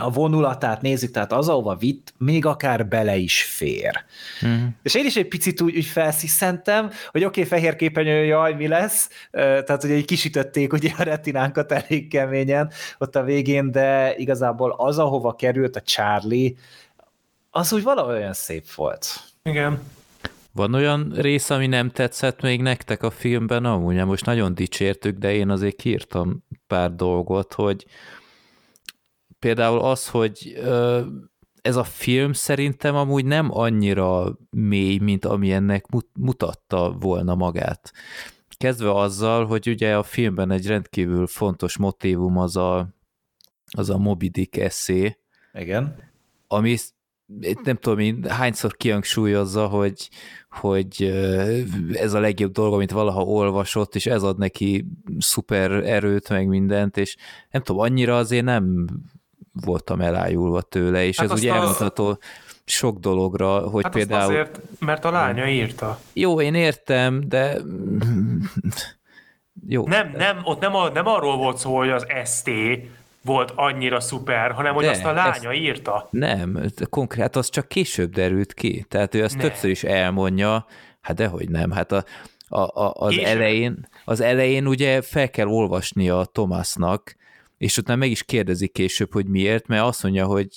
[0.00, 4.04] a vonulatát nézzük, tehát az, ahova vitt, még akár bele is fér.
[4.46, 4.66] Mm.
[4.82, 8.68] És én is egy picit úgy, úgy felsziszentem, hogy oké, okay, fehér képenyő, jaj, mi
[8.68, 14.74] lesz, tehát hogy egy kisütötték ugye a retinánkat elég keményen ott a végén, de igazából
[14.78, 16.54] az, ahova került a Charlie,
[17.50, 19.06] az úgy valahogy olyan szép volt.
[19.42, 19.82] Igen.
[20.52, 23.64] Van olyan rész, ami nem tetszett még nektek a filmben?
[23.64, 27.86] Amúgy most nagyon dicsértük, de én azért kiírtam pár dolgot, hogy
[29.44, 30.62] például az, hogy
[31.62, 37.92] ez a film szerintem amúgy nem annyira mély, mint ami ennek mutatta volna magát.
[38.56, 42.88] Kezdve azzal, hogy ugye a filmben egy rendkívül fontos motívum az a,
[43.76, 45.18] az a Moby Dick eszé.
[45.52, 45.96] Igen.
[46.46, 46.76] Ami
[47.62, 50.08] nem tudom én hányszor kihangsúlyozza, hogy,
[50.50, 51.02] hogy
[51.92, 54.86] ez a legjobb dolog, amit valaha olvasott, és ez ad neki
[55.18, 57.16] szuper erőt, meg mindent, és
[57.50, 58.86] nem tudom, annyira azért nem
[59.64, 61.54] voltam elájulva tőle, és hát ez ugye a...
[61.54, 62.18] elmondható
[62.64, 64.30] sok dologra, hogy hát például...
[64.30, 65.98] azért, mert a lánya írta.
[66.12, 67.56] Jó, én értem, de...
[69.68, 69.86] Jó.
[69.86, 72.50] Nem, nem, ott nem, a, nem arról volt szó, hogy az ST
[73.22, 76.08] volt annyira szuper, hanem hogy de, azt a lánya ezt, írta.
[76.10, 78.84] Nem, konkrét az csak később derült ki.
[78.88, 79.42] Tehát ő azt ne.
[79.42, 80.66] többször is elmondja,
[81.00, 82.04] hát dehogy nem, hát a,
[82.48, 87.16] a, a, az, elején, az elején ugye fel kell olvasnia Tomásnak,
[87.64, 90.48] és utána meg is kérdezik később, hogy miért, mert azt mondja, hogy,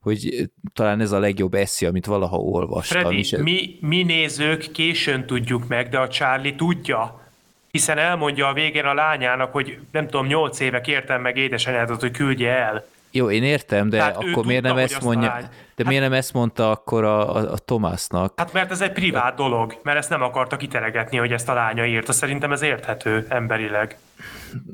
[0.00, 3.00] hogy talán ez a legjobb eszi, amit valaha olvastam.
[3.00, 3.40] Freddy, és ez...
[3.40, 7.30] mi, mi nézők későn tudjuk meg, de a Charlie tudja,
[7.70, 12.10] hiszen elmondja a végén a lányának, hogy nem tudom, nyolc éve kértem meg édesanyádat, hogy
[12.10, 12.86] küldje el.
[13.16, 16.32] Jó, én értem, de Tehát akkor miért nem ezt mondja, de hát, miért nem ezt
[16.32, 18.32] mondta akkor a, a, a Tomásnak?
[18.36, 21.86] Hát mert ez egy privát dolog, mert ezt nem akarta kitelegetni, hogy ezt a lánya
[21.86, 22.12] írta.
[22.12, 23.96] Szerintem ez érthető emberileg.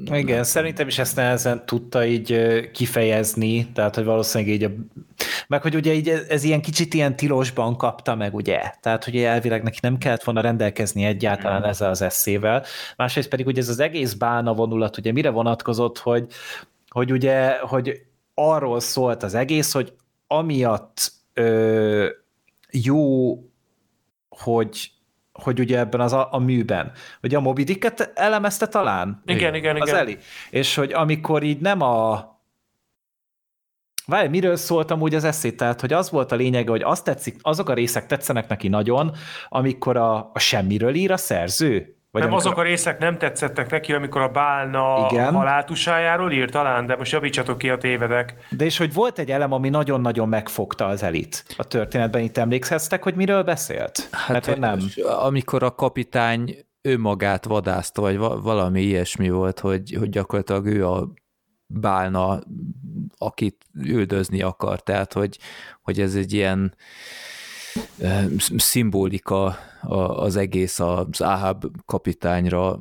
[0.05, 4.71] Igen, szerintem is ezt nehezen tudta így kifejezni, tehát hogy valószínűleg így a...
[5.47, 8.61] Meg hogy ugye így ez ilyen kicsit ilyen tilosban kapta meg, ugye?
[8.81, 12.65] Tehát, hogy elvileg neki nem kellett volna rendelkezni egyáltalán ezzel az eszével.
[12.97, 16.27] Másrészt pedig ugye ez az egész bána vonulat, ugye mire vonatkozott, hogy,
[16.89, 19.93] hogy ugye, hogy arról szólt az egész, hogy
[20.27, 22.09] amiatt ö,
[22.71, 23.35] jó,
[24.29, 24.93] hogy
[25.33, 29.23] hogy ugye ebben az a, a műben, hogy a Moby Dicket elemezte talán?
[29.25, 30.01] Igen, igen, az igen.
[30.01, 30.19] Eli.
[30.51, 32.29] És hogy amikor így nem a
[34.07, 35.57] Várj, miről szóltam úgy az eszét?
[35.57, 39.13] Tehát, hogy az volt a lényege, hogy azt tetszik, azok a részek tetszenek neki nagyon,
[39.49, 43.93] amikor a, a semmiről ír a szerző, vagy nem, azok a részek nem tetszettek neki,
[43.93, 45.35] amikor a bálna Igen.
[45.35, 48.35] haláltusájáról írt talán, de most javítsatok ki a tévedek.
[48.51, 53.03] De és hogy volt egy elem, ami nagyon-nagyon megfogta az elit a történetben, itt emlékeztek,
[53.03, 54.09] hogy miről beszélt?
[54.11, 54.81] Hát Mert nem.
[55.05, 61.09] Amikor a kapitány önmagát vadászta, vagy valami ilyesmi volt, hogy, hogy gyakorlatilag ő a
[61.67, 62.41] bálna,
[63.19, 65.39] akit üldözni akar, tehát hogy,
[65.83, 66.75] hogy ez egy ilyen
[68.57, 69.59] szimbolika
[70.09, 72.79] az egész az Ahab kapitányra,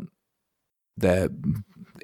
[0.93, 1.27] de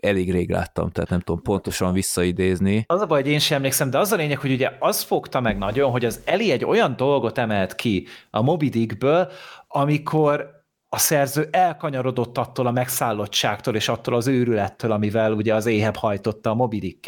[0.01, 2.83] elég rég láttam, tehát nem tudom pontosan visszaidézni.
[2.87, 5.39] Az a baj, hogy én sem emlékszem, de az a lényeg, hogy ugye az fogta
[5.39, 9.31] meg nagyon, hogy az Eli egy olyan dolgot emelt ki a Moby Dickből,
[9.67, 15.95] amikor a szerző elkanyarodott attól a megszállottságtól és attól az őrülettől, amivel ugye az éhebb
[15.95, 16.99] hajtotta a Moby.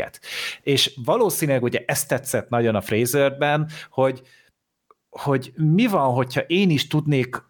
[0.61, 4.21] És valószínűleg ugye ezt tetszett nagyon a Fraserben, hogy,
[5.17, 7.45] hogy mi van, hogyha én is tudnék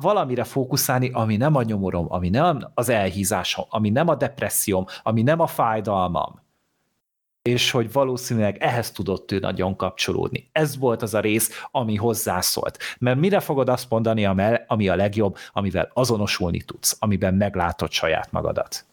[0.00, 5.22] valamire fókuszálni, ami nem a nyomorom, ami nem az elhízásom, ami nem a depresszióm, ami
[5.22, 6.42] nem a fájdalmam,
[7.42, 10.48] és hogy valószínűleg ehhez tudott ő nagyon kapcsolódni.
[10.52, 12.78] Ez volt az a rész, ami hozzászólt.
[12.98, 14.24] Mert mire fogod azt mondani,
[14.66, 18.86] ami a legjobb, amivel azonosulni tudsz, amiben meglátod saját magadat?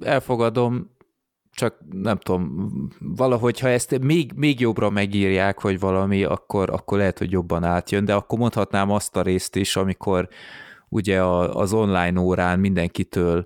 [0.00, 0.90] Elfogadom,
[1.54, 7.18] csak nem tudom, valahogy ha ezt még, még jobbra megírják, hogy valami, akkor, akkor lehet,
[7.18, 10.28] hogy jobban átjön, de akkor mondhatnám azt a részt is, amikor
[10.88, 13.44] ugye az online órán mindenkitől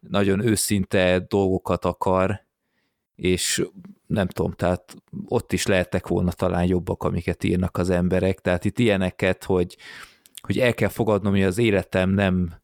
[0.00, 2.44] nagyon őszinte dolgokat akar,
[3.16, 3.66] és
[4.06, 4.96] nem tudom, tehát
[5.28, 9.76] ott is lehettek volna talán jobbak, amiket írnak az emberek, tehát itt ilyeneket, hogy,
[10.42, 12.54] hogy el kell fogadnom, hogy az életem nem,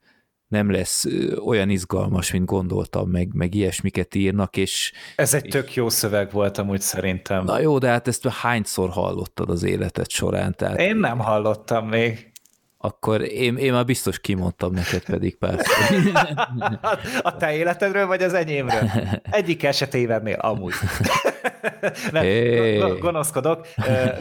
[0.50, 1.04] nem lesz
[1.44, 4.92] olyan izgalmas, mint gondoltam, meg, meg ilyesmiket írnak, és...
[5.16, 7.44] Ez egy tök jó szöveg volt amúgy szerintem.
[7.44, 10.54] Na jó, de hát ezt hányszor hallottad az életed során?
[10.56, 10.78] Tehát...
[10.78, 12.32] Én nem hallottam még.
[12.78, 15.58] Akkor én, én már biztos kimondtam neked pedig pár
[17.22, 18.90] A te életedről, vagy az enyémről?
[19.30, 20.72] Egyik esetévennél amúgy.
[22.12, 22.98] nem, hey.
[22.98, 23.66] gonoszkodok.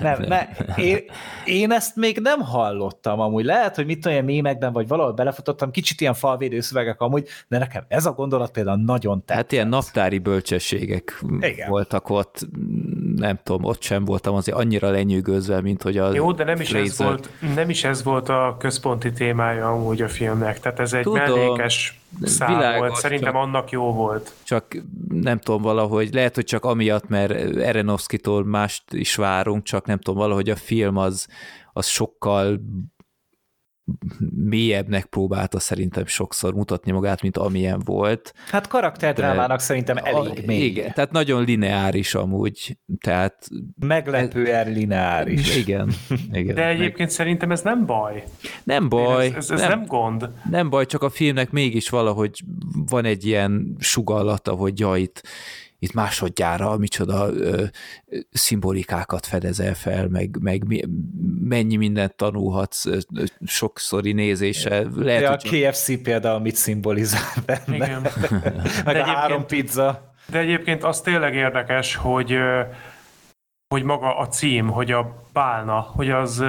[0.01, 0.99] Nem, ne, én,
[1.45, 3.45] én ezt még nem hallottam amúgy.
[3.45, 7.83] Lehet, hogy mit olyan mémekben, vagy valahol belefutottam, kicsit ilyen falvédő szövegek amúgy, de nekem
[7.87, 9.35] ez a gondolat például nagyon tetszett.
[9.35, 11.69] Hát ilyen naptári bölcsességek Igen.
[11.69, 12.47] voltak ott,
[13.15, 16.73] nem tudom, ott sem voltam azért annyira lenyűgözve, mint hogy az Jó, de nem is,
[16.73, 21.03] ez volt, nem is ez volt a központi témája amúgy a filmnek, tehát ez egy
[21.03, 24.33] Tudom, mellékes szám világos, volt, szerintem csak, annak jó volt.
[24.43, 24.65] Csak
[25.09, 30.19] nem tudom valahogy, lehet, hogy csak amiatt, mert Erenovszkitól mást is várunk, csak nem tudom,
[30.19, 31.27] valahogy a film az,
[31.73, 32.59] az sokkal
[34.35, 38.33] mélyebbnek próbálta szerintem sokszor mutatni magát, mint amilyen volt.
[38.47, 40.63] Hát karakterdrámának szerintem elég a, mély.
[40.63, 43.47] Igen, tehát nagyon lineáris amúgy, tehát...
[43.79, 45.55] Meglepően lineáris.
[45.55, 45.91] Igen.
[46.31, 47.09] igen De egyébként meg...
[47.09, 48.23] szerintem ez nem baj.
[48.63, 49.25] Nem baj.
[49.25, 50.29] Ez, ez, ez nem, nem gond.
[50.49, 52.41] Nem baj, csak a filmnek mégis valahogy
[52.89, 55.21] van egy ilyen sugallata, hogy ja, itt,
[55.79, 57.63] itt másodjára micsoda ö,
[58.31, 60.63] szimbolikákat fedezel fel, meg, meg
[61.43, 62.85] mennyi mindent tanulhatsz
[63.45, 64.85] sokszori nézése.
[64.95, 65.69] Lehet, ja, a hogy...
[65.69, 67.75] KFC például mit szimbolizál benne.
[67.75, 68.01] Igen.
[68.85, 70.13] meg de a három pizza.
[70.25, 72.37] De egyébként az tényleg érdekes, hogy
[73.75, 76.43] hogy maga a cím, hogy a bálna, hogy az,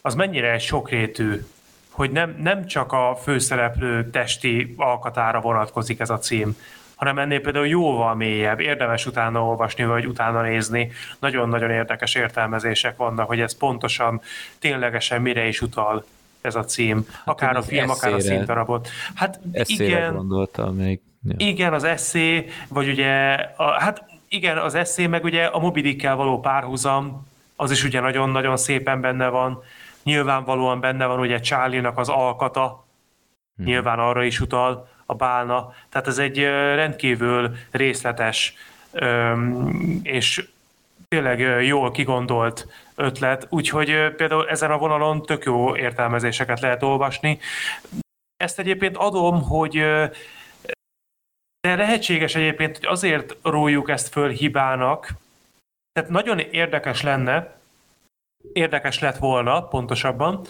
[0.00, 1.44] az mennyire sokrétű,
[1.90, 6.56] hogy nem, nem csak a főszereplő testi alkatára vonatkozik ez a cím,
[7.02, 10.90] hanem ennél például jóval mélyebb, érdemes utána olvasni, vagy utána nézni.
[11.18, 14.20] Nagyon-nagyon érdekes értelmezések vannak, hogy ez pontosan
[14.58, 16.04] ténylegesen mire is utal
[16.40, 18.88] ez a cím, hát akár a film, eszére, akár a színdarabot.
[19.14, 21.00] Hát igen, gondoltam még.
[21.24, 21.34] Ja.
[21.38, 26.40] Igen, az eszé, vagy ugye, a, hát igen, az eszé, meg ugye a Mobidikkel való
[26.40, 27.26] párhuzam,
[27.56, 29.62] az is ugye nagyon-nagyon szépen benne van.
[30.02, 32.86] Nyilvánvalóan benne van ugye Charlie-nak az alkata,
[33.56, 33.66] hmm.
[33.66, 35.74] nyilván arra is utal a bálna.
[35.88, 36.38] Tehát ez egy
[36.74, 38.54] rendkívül részletes
[40.02, 40.48] és
[41.08, 47.38] tényleg jól kigondolt ötlet, úgyhogy például ezen a vonalon tök jó értelmezéseket lehet olvasni.
[48.36, 49.72] Ezt egyébként adom, hogy
[51.60, 55.12] de lehetséges egyébként, hogy azért rójuk ezt föl hibának,
[55.92, 57.56] tehát nagyon érdekes lenne,
[58.52, 60.40] érdekes lett volna pontosabban,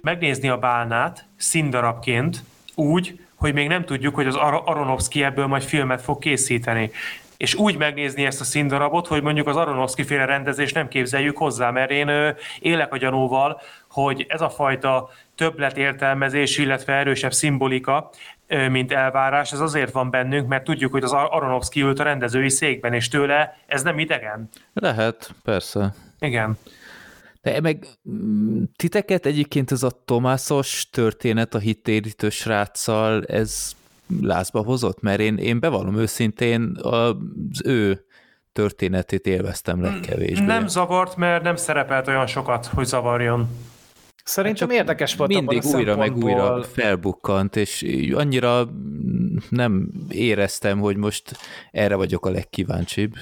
[0.00, 2.42] megnézni a bálnát színdarabként
[2.74, 6.90] úgy, hogy még nem tudjuk, hogy az Ar- Aronofsky ebből majd filmet fog készíteni.
[7.36, 11.70] És úgy megnézni ezt a színdarabot, hogy mondjuk az Aronofsky féle rendezést nem képzeljük hozzá,
[11.70, 12.30] mert én ö,
[12.60, 18.10] élek a gyanúval, hogy ez a fajta többlet értelmezés, illetve erősebb szimbolika,
[18.70, 22.92] mint elvárás, ez azért van bennünk, mert tudjuk, hogy az Aronofsky ült a rendezői székben,
[22.92, 24.48] és tőle ez nem idegen.
[24.74, 25.94] Lehet, persze.
[26.20, 26.58] Igen.
[27.40, 33.72] De meg mm, titeket egyébként ez a Tomászos történet a hittérítő sráccal, ez
[34.20, 35.00] lázba hozott?
[35.00, 37.16] Mert én, én bevallom őszintén az
[37.64, 38.04] ő
[38.52, 40.44] történetét élveztem legkevésbé.
[40.44, 43.48] Nem zavart, mert nem szerepelt olyan sokat, hogy zavarjon.
[44.24, 48.68] Szerintem hát érdekes volt Mindig újra meg újra felbukkant, és annyira
[49.48, 51.36] nem éreztem, hogy most
[51.70, 53.14] erre vagyok a legkíváncsibb.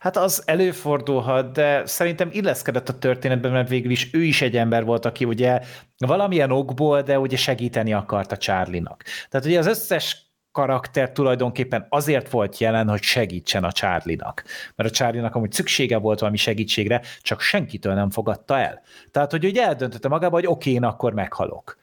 [0.00, 4.84] Hát az előfordulhat, de szerintem illeszkedett a történetben, mert végül is ő is egy ember
[4.84, 5.60] volt, aki ugye
[5.98, 9.04] valamilyen okból, de ugye segíteni akart a Charlie-nak.
[9.30, 14.44] Tehát ugye az összes karakter tulajdonképpen azért volt jelen, hogy segítsen a Charlie-nak.
[14.74, 18.82] Mert a Charlie-nak amúgy szüksége volt valami segítségre, csak senkitől nem fogadta el.
[19.10, 21.78] Tehát, hogy ugye eldöntötte magába, hogy oké, én akkor meghalok.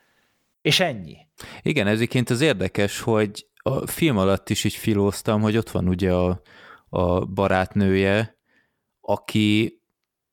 [0.62, 1.18] És ennyi.
[1.62, 6.12] Igen, ezért az érdekes, hogy a film alatt is így filóztam, hogy ott van ugye
[6.12, 6.42] a,
[6.94, 8.38] a barátnője,
[9.02, 9.82] aki,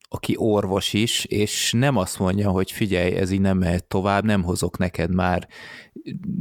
[0.09, 4.43] aki orvos is, és nem azt mondja, hogy figyelj, ez így nem mehet tovább, nem
[4.43, 5.47] hozok neked már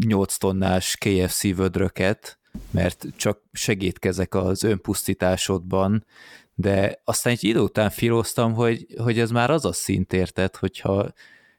[0.07, 2.39] 8 tonnás KFC vödröket,
[2.71, 6.07] mert csak segítkezek az önpusztításodban,
[6.55, 11.13] de aztán egy idő után filóztam, hogy, hogy ez már az a szint érted, hogyha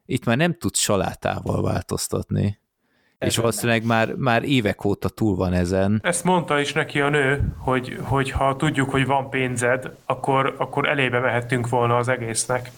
[0.05, 2.61] itt már nem tudsz salátával változtatni.
[3.26, 6.00] És valószínűleg már, már évek óta túl van ezen.
[6.04, 10.90] Ezt mondta is neki a nő, hogy, hogy ha tudjuk, hogy van pénzed, akkor, akkor
[10.90, 12.72] elébe mehettünk volna az egésznek.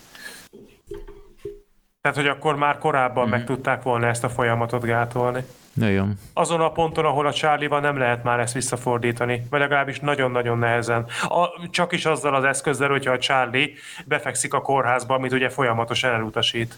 [2.02, 3.30] Tehát, hogy akkor már korábban mm.
[3.30, 5.44] meg tudták volna ezt a folyamatot gátolni.
[5.74, 6.14] Nagyon.
[6.34, 10.58] Azon a ponton, ahol a charlie van nem lehet már ezt visszafordítani, vagy legalábbis nagyon-nagyon
[10.58, 11.06] nehezen.
[11.28, 13.74] A, csak is azzal az eszközzel, hogyha a Charlie
[14.06, 16.78] befekszik a kórházba, amit ugye folyamatosan elutasít.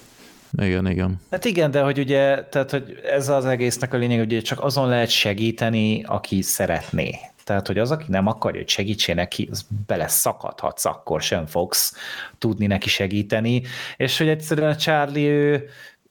[0.58, 1.22] Igen, igen.
[1.32, 4.88] Hát igen, de hogy ugye, tehát hogy ez az egésznek a lényeg, hogy csak azon
[4.88, 7.20] lehet segíteni, aki szeretné.
[7.46, 11.96] Tehát, hogy az, aki nem akarja, hogy segítsél neki, az bele szakadhatsz, akkor sem fogsz
[12.38, 13.62] tudni neki segíteni.
[13.98, 15.70] És hogy egyszerűen a Charlie, ő,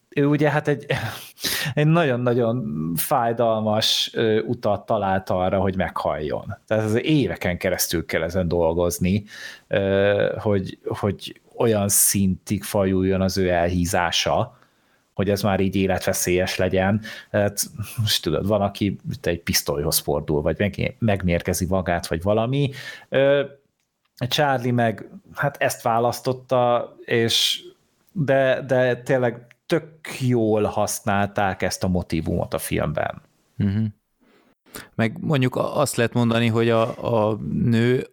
[0.08, 0.86] ő ugye hát egy,
[1.74, 2.64] egy nagyon-nagyon
[2.96, 4.12] fájdalmas
[4.46, 6.56] utat talált arra, hogy meghalljon.
[6.66, 9.24] Tehát ez éveken keresztül kell ezen dolgozni,
[10.38, 14.58] hogy, hogy olyan szintig fajuljon az ő elhízása,
[15.14, 17.00] hogy ez már így életveszélyes legyen.
[17.30, 17.62] Hát,
[17.96, 22.70] most tudod, van, aki egy pisztolyhoz fordul, vagy meg, megmérgezi magát, vagy valami.
[24.28, 27.62] Charlie meg hát ezt választotta, és
[28.12, 33.22] de, de tényleg tök jól használták ezt a motivumot a filmben.
[33.58, 33.84] Uh-huh.
[34.94, 36.82] Meg mondjuk azt lehet mondani, hogy a,
[37.30, 38.06] a nő,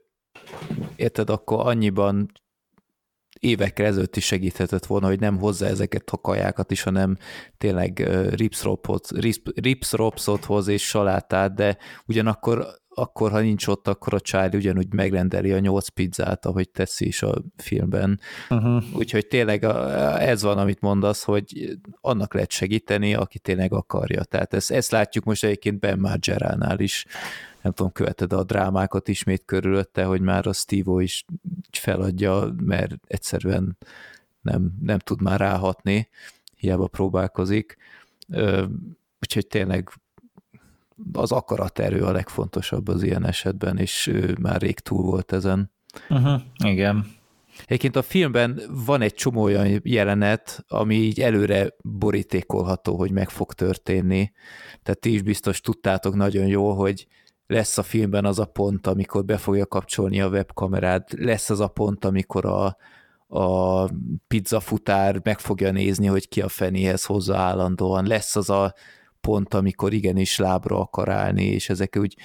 [0.95, 2.31] érted, akkor annyiban
[3.41, 7.17] évekkel ezelőtt is segíthetett volna, hogy nem hozza ezeket a kajákat is, hanem
[7.57, 8.09] tényleg
[9.55, 12.67] ripsropsot hoz és salátát, de ugyanakkor
[13.01, 17.23] akkor, ha nincs ott, akkor a Charlie ugyanúgy megrendeli a nyolc pizzát, ahogy teszi is
[17.23, 18.19] a filmben.
[18.49, 18.83] Uh-huh.
[18.93, 19.63] Úgyhogy tényleg
[20.19, 24.23] ez van, amit mondasz, hogy annak lehet segíteni, aki tényleg akarja.
[24.23, 27.05] Tehát ezt, ezt látjuk most egyébként Ben Margeránál is,
[27.61, 31.25] nem tudom, követed a drámákat ismét körülötte, hogy már a steve is
[31.71, 33.77] feladja, mert egyszerűen
[34.41, 36.09] nem, nem tud már ráhatni,
[36.55, 37.77] hiába próbálkozik.
[39.19, 39.89] Úgyhogy tényleg
[41.13, 45.71] az akaraterő a legfontosabb az ilyen esetben, és már rég túl volt ezen.
[46.09, 47.05] Uh-huh, igen.
[47.65, 53.53] Egyébként a filmben van egy csomó olyan jelenet, ami így előre borítékolható, hogy meg fog
[53.53, 54.31] történni.
[54.83, 57.07] Tehát ti is biztos tudtátok nagyon jó, hogy
[57.47, 61.67] lesz a filmben az a pont, amikor be fogja kapcsolni a webkamerát, lesz az a
[61.67, 62.77] pont, amikor a,
[63.39, 63.89] a
[64.27, 68.73] pizzafutár meg fogja nézni, hogy ki a fenéhez hozza állandóan, lesz az a
[69.21, 72.15] pont, amikor igenis lábra akar állni, és ezek úgy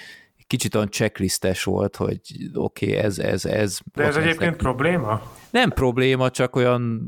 [0.47, 2.21] kicsit olyan checklistes volt, hogy
[2.55, 3.79] oké, okay, ez, ez, ez.
[3.95, 4.57] De ez egyébként ezek...
[4.57, 5.23] probléma?
[5.51, 7.05] Nem probléma, csak olyan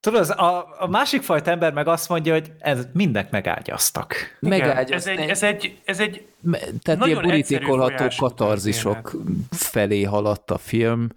[0.00, 4.14] Tudod, a, a másik fajta ember meg azt mondja, hogy ez mindek megágyaztak.
[4.40, 4.94] Megágyaztak.
[4.94, 6.26] Ez egy, ez egy, ez egy
[6.82, 11.08] Tehát ilyen borítékolható katarzisok felé haladt a film.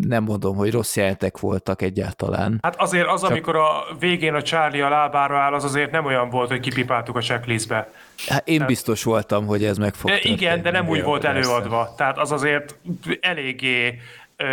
[0.00, 2.58] Nem mondom, hogy rossz jelentek voltak egyáltalán.
[2.62, 3.30] Hát azért az, Csak...
[3.30, 7.16] amikor a végén a Charlie a lábára áll, az azért nem olyan volt, hogy kipipáltuk
[7.16, 7.90] a checklistbe.
[8.26, 8.68] Hát én Tehát...
[8.68, 10.34] biztos voltam, hogy ez meg fog történni.
[10.34, 11.94] Igen, de nem úgy volt előadva.
[11.96, 12.78] Tehát az azért
[13.20, 13.98] eléggé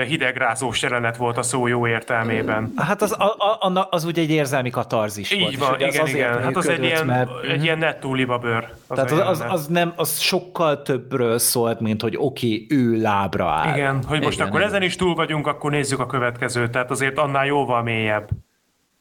[0.07, 2.73] hidegrázós jelenet volt a szó jó értelmében.
[2.75, 5.51] Hát az, a, a, az ugye egy érzelmi katarzis Így volt.
[5.51, 6.43] Így van, igen, igen.
[6.43, 7.29] Hát az egy ilyen, mert...
[7.43, 8.69] egy ilyen nettó libabőr.
[8.87, 13.01] Az Tehát az, az, az, nem, az sokkal többről szólt, mint hogy oké, okay, ő
[13.01, 13.73] lábra áll.
[13.73, 14.71] Igen, hogy most igen, akkor igen.
[14.71, 16.71] ezen is túl vagyunk, akkor nézzük a következőt.
[16.71, 18.29] Tehát azért annál jóval mélyebb.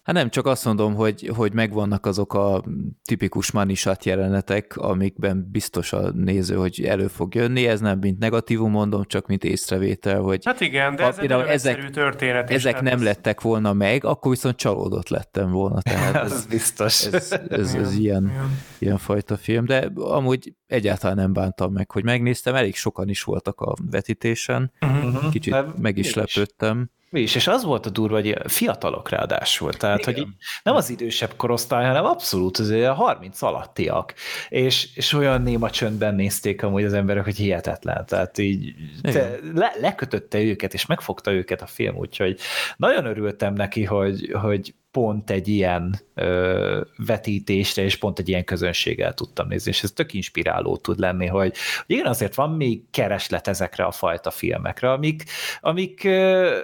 [0.03, 2.63] Hát nem, csak azt mondom, hogy, hogy megvannak azok a
[3.05, 8.71] tipikus manisat jelenetek, amikben biztos a néző, hogy elő fog jönni, ez nem mint negatívum
[8.71, 12.97] mondom, csak mint észrevétel, hogy hát igen, de ez egy ezek, történet is, ezek nem
[12.97, 13.03] ez...
[13.03, 15.83] lettek volna meg, akkor viszont csalódott lettem volna.
[15.83, 17.07] Tehát ez, ez biztos.
[17.07, 18.33] Ez, ez, ez, ilyen,
[18.79, 23.61] ilyen fajta film, de amúgy egyáltalán nem bántam meg, hogy megnéztem, elég sokan is voltak
[23.61, 25.31] a vetítésen, uh-huh.
[25.31, 26.91] kicsit meg is lepődtem.
[27.13, 30.15] Mi is, és az volt a durva, hogy fiatalok ráadásul, tehát Igen.
[30.15, 30.27] hogy
[30.63, 34.15] nem az idősebb korosztály, hanem abszolút az 30 alattiak,
[34.49, 39.73] és, és olyan néma csöndben nézték amúgy az emberek, hogy hihetetlen, tehát így te, le,
[39.81, 42.39] lekötötte őket, és megfogta őket a film, úgyhogy
[42.77, 49.15] nagyon örültem neki, hogy, hogy pont egy ilyen ö, vetítésre, és pont egy ilyen közönséggel
[49.15, 51.57] tudtam nézni, és ez tök inspiráló tud lenni, hogy,
[51.87, 55.25] hogy igen, azért van még kereslet ezekre a fajta filmekre, amik,
[55.61, 56.59] amik ö,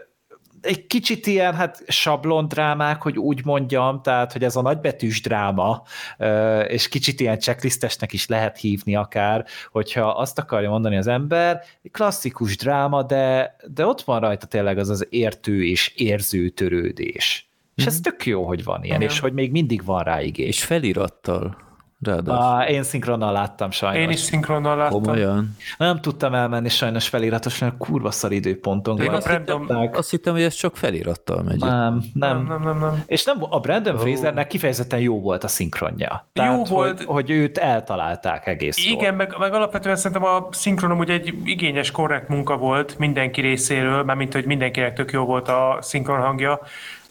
[0.60, 5.82] egy kicsit ilyen hát sablon drámák, hogy úgy mondjam, tehát hogy ez a nagybetűs dráma,
[6.66, 12.56] és kicsit ilyen checklistesnek is lehet hívni akár, hogyha azt akarja mondani az ember, klasszikus
[12.56, 17.48] dráma, de, de ott van rajta tényleg az az értő és érző törődés.
[17.74, 18.02] És ez mhm.
[18.02, 19.12] tök jó, hogy van ilyen, Igen.
[19.12, 20.46] és hogy még mindig van rá igény.
[20.46, 21.67] És felirattal.
[22.26, 24.02] Ah, én szinkronnal láttam sajnos.
[24.02, 25.02] Én is szinkronnal láttam.
[25.02, 25.56] Komolyan.
[25.78, 29.14] Nem tudtam elmenni sajnos feliratos, mert kurva szar időponton van.
[29.14, 31.58] Azt, hittem, azt hittem, hogy ez csak felirattal megy.
[31.58, 33.02] Nem, nem, nem, nem, nem.
[33.06, 34.00] És nem, a Brandon oh.
[34.00, 36.28] Frasernek kifejezetten jó volt a szinkronja.
[36.32, 36.96] Tehát, jó volt.
[36.96, 41.90] Hogy, hogy őt eltalálták egész Igen, meg, meg, alapvetően szerintem a szinkronom ugye egy igényes,
[41.90, 46.60] korrekt munka volt mindenki részéről, mert mint hogy mindenkinek tök jó volt a szinkron hangja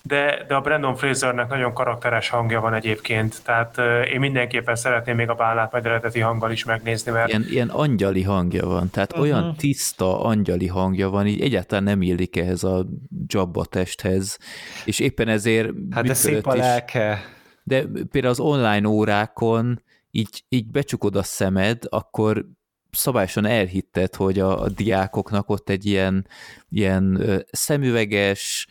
[0.07, 5.15] de, de a Brandon Frasernek nagyon karakteres hangja van egyébként, tehát uh, én mindenképpen szeretném
[5.15, 7.27] még a bálát majd eredeti hanggal is megnézni, mert...
[7.27, 9.27] Ilyen, ilyen angyali hangja van, tehát uh-huh.
[9.27, 12.85] olyan tiszta angyali hangja van, így egyáltalán nem illik ehhez a
[13.27, 14.37] Jabba testhez,
[14.85, 15.69] és éppen ezért...
[15.91, 17.19] Hát de szép a lelke.
[17.63, 19.81] De például az online órákon
[20.11, 22.45] így, így becsukod a szemed, akkor
[22.91, 26.27] szabályosan elhitted, hogy a, a diákoknak ott egy ilyen,
[26.69, 27.21] ilyen
[27.51, 28.67] szemüveges,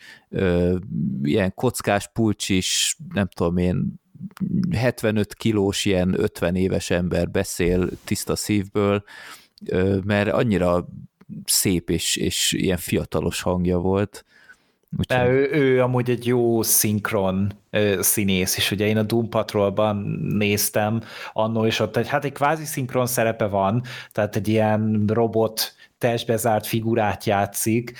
[1.22, 4.00] ilyen kockás pulcsis, nem tudom én,
[4.70, 9.02] 75 kilós, ilyen 50 éves ember beszél tiszta szívből,
[10.04, 10.88] mert annyira
[11.44, 14.24] szép és, és ilyen fiatalos hangja volt.
[14.98, 15.16] Úgyhogy...
[15.16, 19.96] De ő, ő amúgy egy jó szinkron ö, színész, és ugye én a Doom Patrolban
[20.36, 21.00] néztem
[21.32, 23.82] annól, és ott egy, hát egy kvázi szinkron szerepe van,
[24.12, 27.92] tehát egy ilyen robot testbe zárt figurát játszik,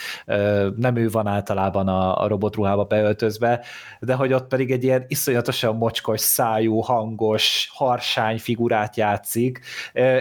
[0.77, 3.65] nem ő van általában a, a robotruhába beöltözve,
[4.01, 9.61] de hogy ott pedig egy ilyen iszonyatosan mocskos szájú, hangos, harsány figurát játszik,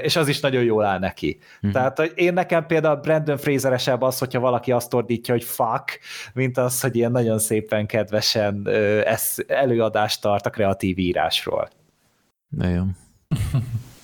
[0.02, 1.38] és az is nagyon jól áll neki.
[1.40, 1.74] Mm-hmm.
[1.74, 6.00] Tehát hogy én nekem például Brandon Fraseresebb az, hogyha valaki azt ordítja, hogy fuck,
[6.34, 8.70] mint az, hogy ilyen nagyon szépen kedvesen
[9.48, 11.70] előadást tart a kreatív írásról.
[12.50, 12.96] Nagyon.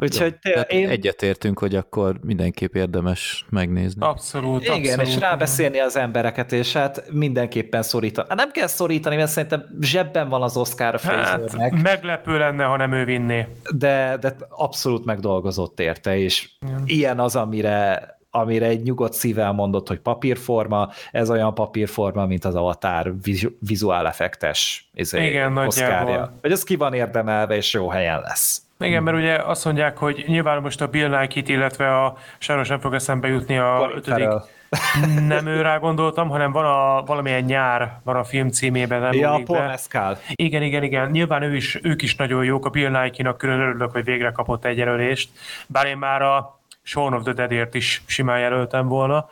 [0.00, 0.88] Úgyhogy Jó, én...
[0.88, 4.04] Egyetértünk, hogy akkor mindenképp érdemes megnézni.
[4.04, 5.06] Abszolút, Igen, abszolút.
[5.06, 8.28] és rábeszélni az embereket, és hát mindenképpen szorítani.
[8.28, 12.76] Hát nem kell szorítani, mert szerintem zsebben van az Oscar a hát, meglepő lenne, ha
[12.76, 13.46] nem ő vinné.
[13.74, 16.82] De, de abszolút megdolgozott érte, és Igen.
[16.86, 22.54] ilyen az, amire amire egy nyugodt szívvel mondott, hogy papírforma, ez olyan papírforma, mint az
[22.54, 23.14] Avatar
[23.60, 26.38] vizuál effektes izé, Igen, nagyjából.
[26.40, 28.62] Hogy ez ki van érdemelve, és jó helyen lesz.
[28.78, 32.80] Igen, mert ugye azt mondják, hogy nyilván most a Bill Nike-t, illetve a sajnos nem
[32.80, 34.28] fog eszembe jutni a ötödik.
[35.26, 39.00] Nem őrá gondoltam, hanem van a valamilyen nyár, van a film címében.
[39.00, 40.18] Nem ja, Paul Mescal.
[40.34, 41.10] Igen, igen, igen.
[41.10, 42.66] Nyilván ő is, ők is nagyon jók.
[42.66, 45.30] A Bill Nike-nak külön örülök, hogy végre kapott egy jelölést.
[45.66, 49.28] Bár én már a Shaun of the Deadért is simán jelöltem volna,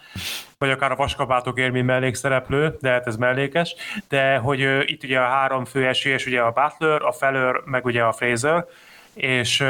[0.59, 3.75] vagy akár a vaskabátokért, mint mellékszereplő, de hát ez mellékes,
[4.09, 7.85] de hogy uh, itt ugye a három fő esélyes, ugye a Butler, a Feller, meg
[7.85, 8.67] ugye a Fraser,
[9.17, 9.64] és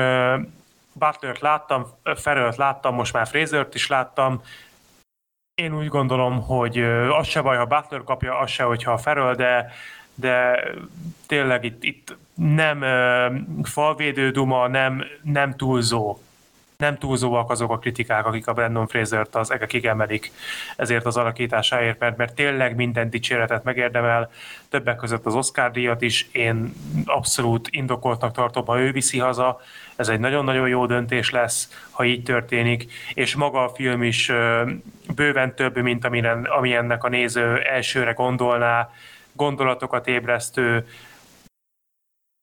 [0.93, 4.43] Butlert láttam, Ferrelt láttam, most már Frasert is láttam,
[5.55, 6.79] én úgy gondolom, hogy
[7.19, 9.73] az se baj, ha Butler kapja, az se, hogyha Ferrell, de,
[10.15, 10.65] de
[11.27, 12.85] tényleg itt, itt nem
[13.63, 16.19] falvédő duma, nem, nem túlzó
[16.77, 20.33] nem túlzóak azok a kritikák, akik a Brandon Fraser-t az egekig emelik
[20.77, 24.31] ezért az alakításáért, mert, mert tényleg minden dicséretet megérdemel,
[24.69, 26.73] többek között az Oscar díjat is, én
[27.05, 29.61] abszolút indokoltnak tartom, ha ő viszi haza,
[29.97, 34.33] ez egy nagyon-nagyon jó döntés lesz, ha így történik, és maga a film is
[35.15, 38.91] bőven több, mint amilyen, ami ennek a néző elsőre gondolná,
[39.33, 40.87] gondolatokat ébresztő,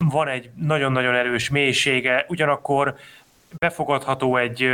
[0.06, 2.96] van egy nagyon-nagyon erős mélysége, ugyanakkor
[3.58, 4.70] befogadható egy,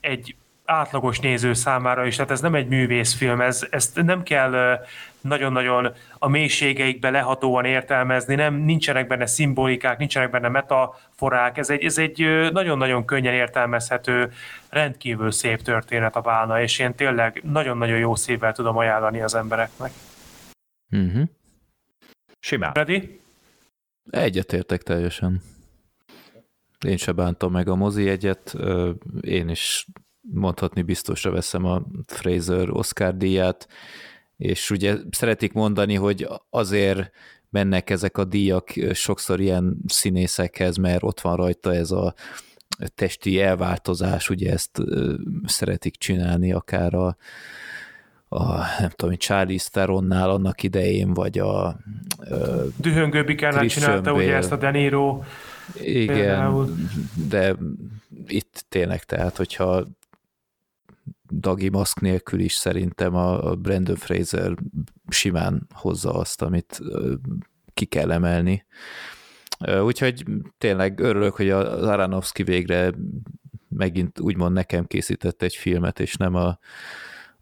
[0.00, 4.84] egy átlagos néző számára is, tehát ez nem egy művészfilm, ez, ezt nem kell
[5.20, 11.98] nagyon-nagyon a mélységeikbe lehatóan értelmezni, nem, nincsenek benne szimbolikák, nincsenek benne metaforák, ez egy, ez
[11.98, 12.18] egy
[12.52, 14.32] nagyon-nagyon könnyen értelmezhető,
[14.68, 19.90] rendkívül szép történet a válna, és én tényleg nagyon-nagyon jó szívvel tudom ajánlani az embereknek.
[20.90, 21.28] Uh-huh.
[22.40, 22.72] Simán.
[22.72, 23.20] Ready?
[24.10, 25.42] Egyetértek teljesen.
[26.84, 28.56] Én se bántam meg a mozi egyet,
[29.20, 29.86] én is
[30.20, 33.68] mondhatni biztosra veszem a Fraser Oscar díját.
[34.36, 37.10] és ugye szeretik mondani, hogy azért
[37.50, 42.14] mennek ezek a díjak sokszor ilyen színészekhez, mert ott van rajta ez a
[42.94, 44.82] testi elváltozás, ugye ezt
[45.44, 47.16] szeretik csinálni akár a,
[48.28, 51.76] a nem tudom, Charlie Steronnál annak idején, vagy a
[52.76, 54.24] Dühöngő Bikárnál csinálta Bale.
[54.24, 55.22] ugye ezt a Deniro
[55.80, 56.74] Igen, például.
[57.28, 57.56] de
[58.26, 59.84] itt tényleg, tehát hogyha
[61.30, 64.54] Dagi maszk nélkül is szerintem a Brandon Fraser
[65.08, 66.80] simán hozza azt, amit
[67.74, 68.66] ki kell emelni.
[69.82, 70.24] Úgyhogy
[70.58, 72.92] tényleg örülök, hogy az Aronofsky végre
[73.68, 76.58] megint úgymond nekem készített egy filmet, és nem a,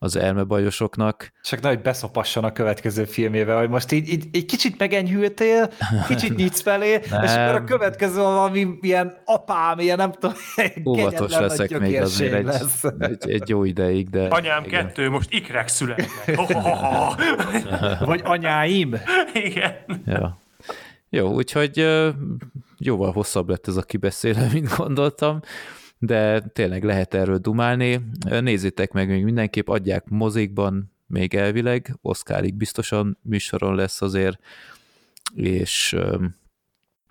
[0.03, 1.32] az elmebajosoknak.
[1.42, 5.70] Csak nagy beszopasson a következő filmével, hogy most így, így, így kicsit megenyhültél,
[6.07, 7.22] kicsit nyitsz felé, nem.
[7.22, 10.36] és akkor a következő valami ilyen apám, ilyen nem tudom,
[10.84, 12.84] Óvatos leszek még azért egy, lesz.
[12.98, 14.26] egy, egy, jó ideig, de...
[14.26, 14.86] Anyám igen.
[14.86, 16.36] kettő, most ikrek születnek.
[18.11, 18.94] Vagy anyáim.
[19.32, 19.74] Igen.
[20.07, 20.38] Ja.
[21.09, 21.88] Jó, úgyhogy
[22.78, 25.40] jóval hosszabb lett ez a kibeszélő, mint gondoltam
[26.05, 28.00] de tényleg lehet erről dumálni.
[28.40, 34.40] Nézzétek meg még mindenképp, adják mozikban, még elvileg, Oszkárig biztosan műsoron lesz azért,
[35.34, 35.96] és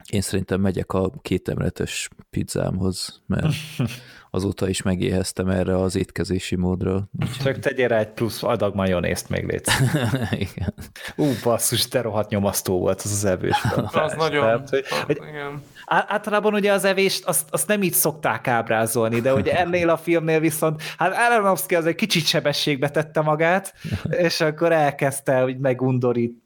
[0.09, 3.53] én szerintem megyek a két emeletes pizzámhoz, mert
[4.34, 7.09] azóta is megéheztem erre az étkezési módra.
[7.43, 9.79] Csak tegyél rá egy plusz adag majonészt még létsz.
[10.49, 10.73] igen.
[11.15, 13.57] Ú, basszus, de rohadt nyomasztó volt az az evés.
[13.91, 14.41] az nagyon.
[14.41, 15.61] Tehát, hogy, hogy igen.
[15.86, 20.39] Általában ugye az evést azt, azt nem így szokták ábrázolni, de ugye ennél a filmnél
[20.39, 23.73] viszont, hát Aronofsky az egy kicsit sebességbe tette magát,
[24.09, 26.39] és akkor elkezdte hogy megundorít,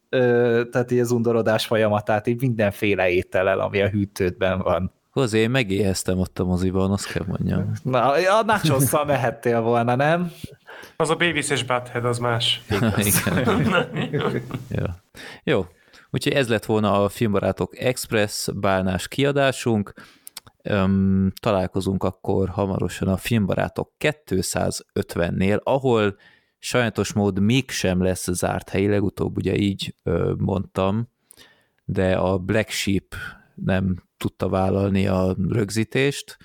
[0.72, 4.95] tehát így az undorodás folyamatát így mindenféle étellel, ami a hűtődben van.
[5.16, 7.72] Hozzá, én megéheztem ott a moziban, azt kell mondjam.
[7.84, 10.32] Na, a nachos mehettél volna, nem?
[10.96, 12.62] Az a Beavis és Butthead, az más.
[13.94, 14.44] Igen.
[14.70, 14.86] Jó.
[15.44, 15.66] Jó,
[16.10, 19.94] úgyhogy ez lett volna a Filmbarátok Express bálnás kiadásunk.
[20.64, 26.18] Öm, találkozunk akkor hamarosan a Filmbarátok 250-nél, ahol
[26.60, 31.10] sajnos mód mégsem lesz zárt helyi, legutóbb ugye így ö, mondtam,
[31.86, 33.16] de a Black Sheep
[33.56, 36.38] nem tudta vállalni a rögzítést,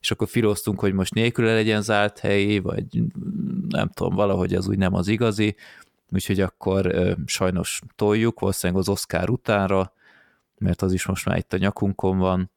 [0.00, 3.02] és akkor filoztunk, hogy most nélküle legyen zárt helyi, vagy
[3.68, 5.56] nem tudom, valahogy az úgy nem az igazi,
[6.10, 9.92] úgyhogy akkor sajnos toljuk, valószínűleg az Oscar utánra,
[10.58, 12.50] mert az is most már itt a nyakunkon van,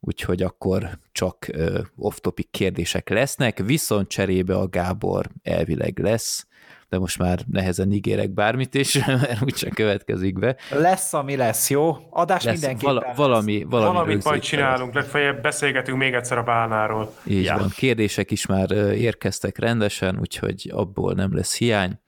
[0.00, 1.50] úgyhogy akkor csak
[1.96, 6.46] off-topic kérdések lesznek, viszont cserébe a Gábor elvileg lesz,
[6.88, 10.56] de most már nehezen ígérek bármit is, mert úgyse következik be.
[10.70, 11.96] Lesz, ami lesz, jó?
[12.10, 17.14] Adás lesz, mindenképpen vala, valami, valami Valamit majd csinálunk, legfeljebb beszélgetünk még egyszer a bálnáról.
[17.24, 17.58] Így ja.
[17.58, 21.98] van, kérdések is már érkeztek rendesen, úgyhogy abból nem lesz hiány.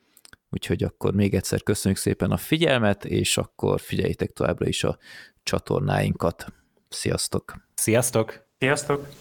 [0.50, 4.98] Úgyhogy akkor még egyszer köszönjük szépen a figyelmet, és akkor figyeljétek továbbra is a
[5.42, 6.46] csatornáinkat.
[6.88, 7.54] Sziasztok!
[7.74, 8.46] Sziasztok!
[8.58, 9.08] Sziasztok!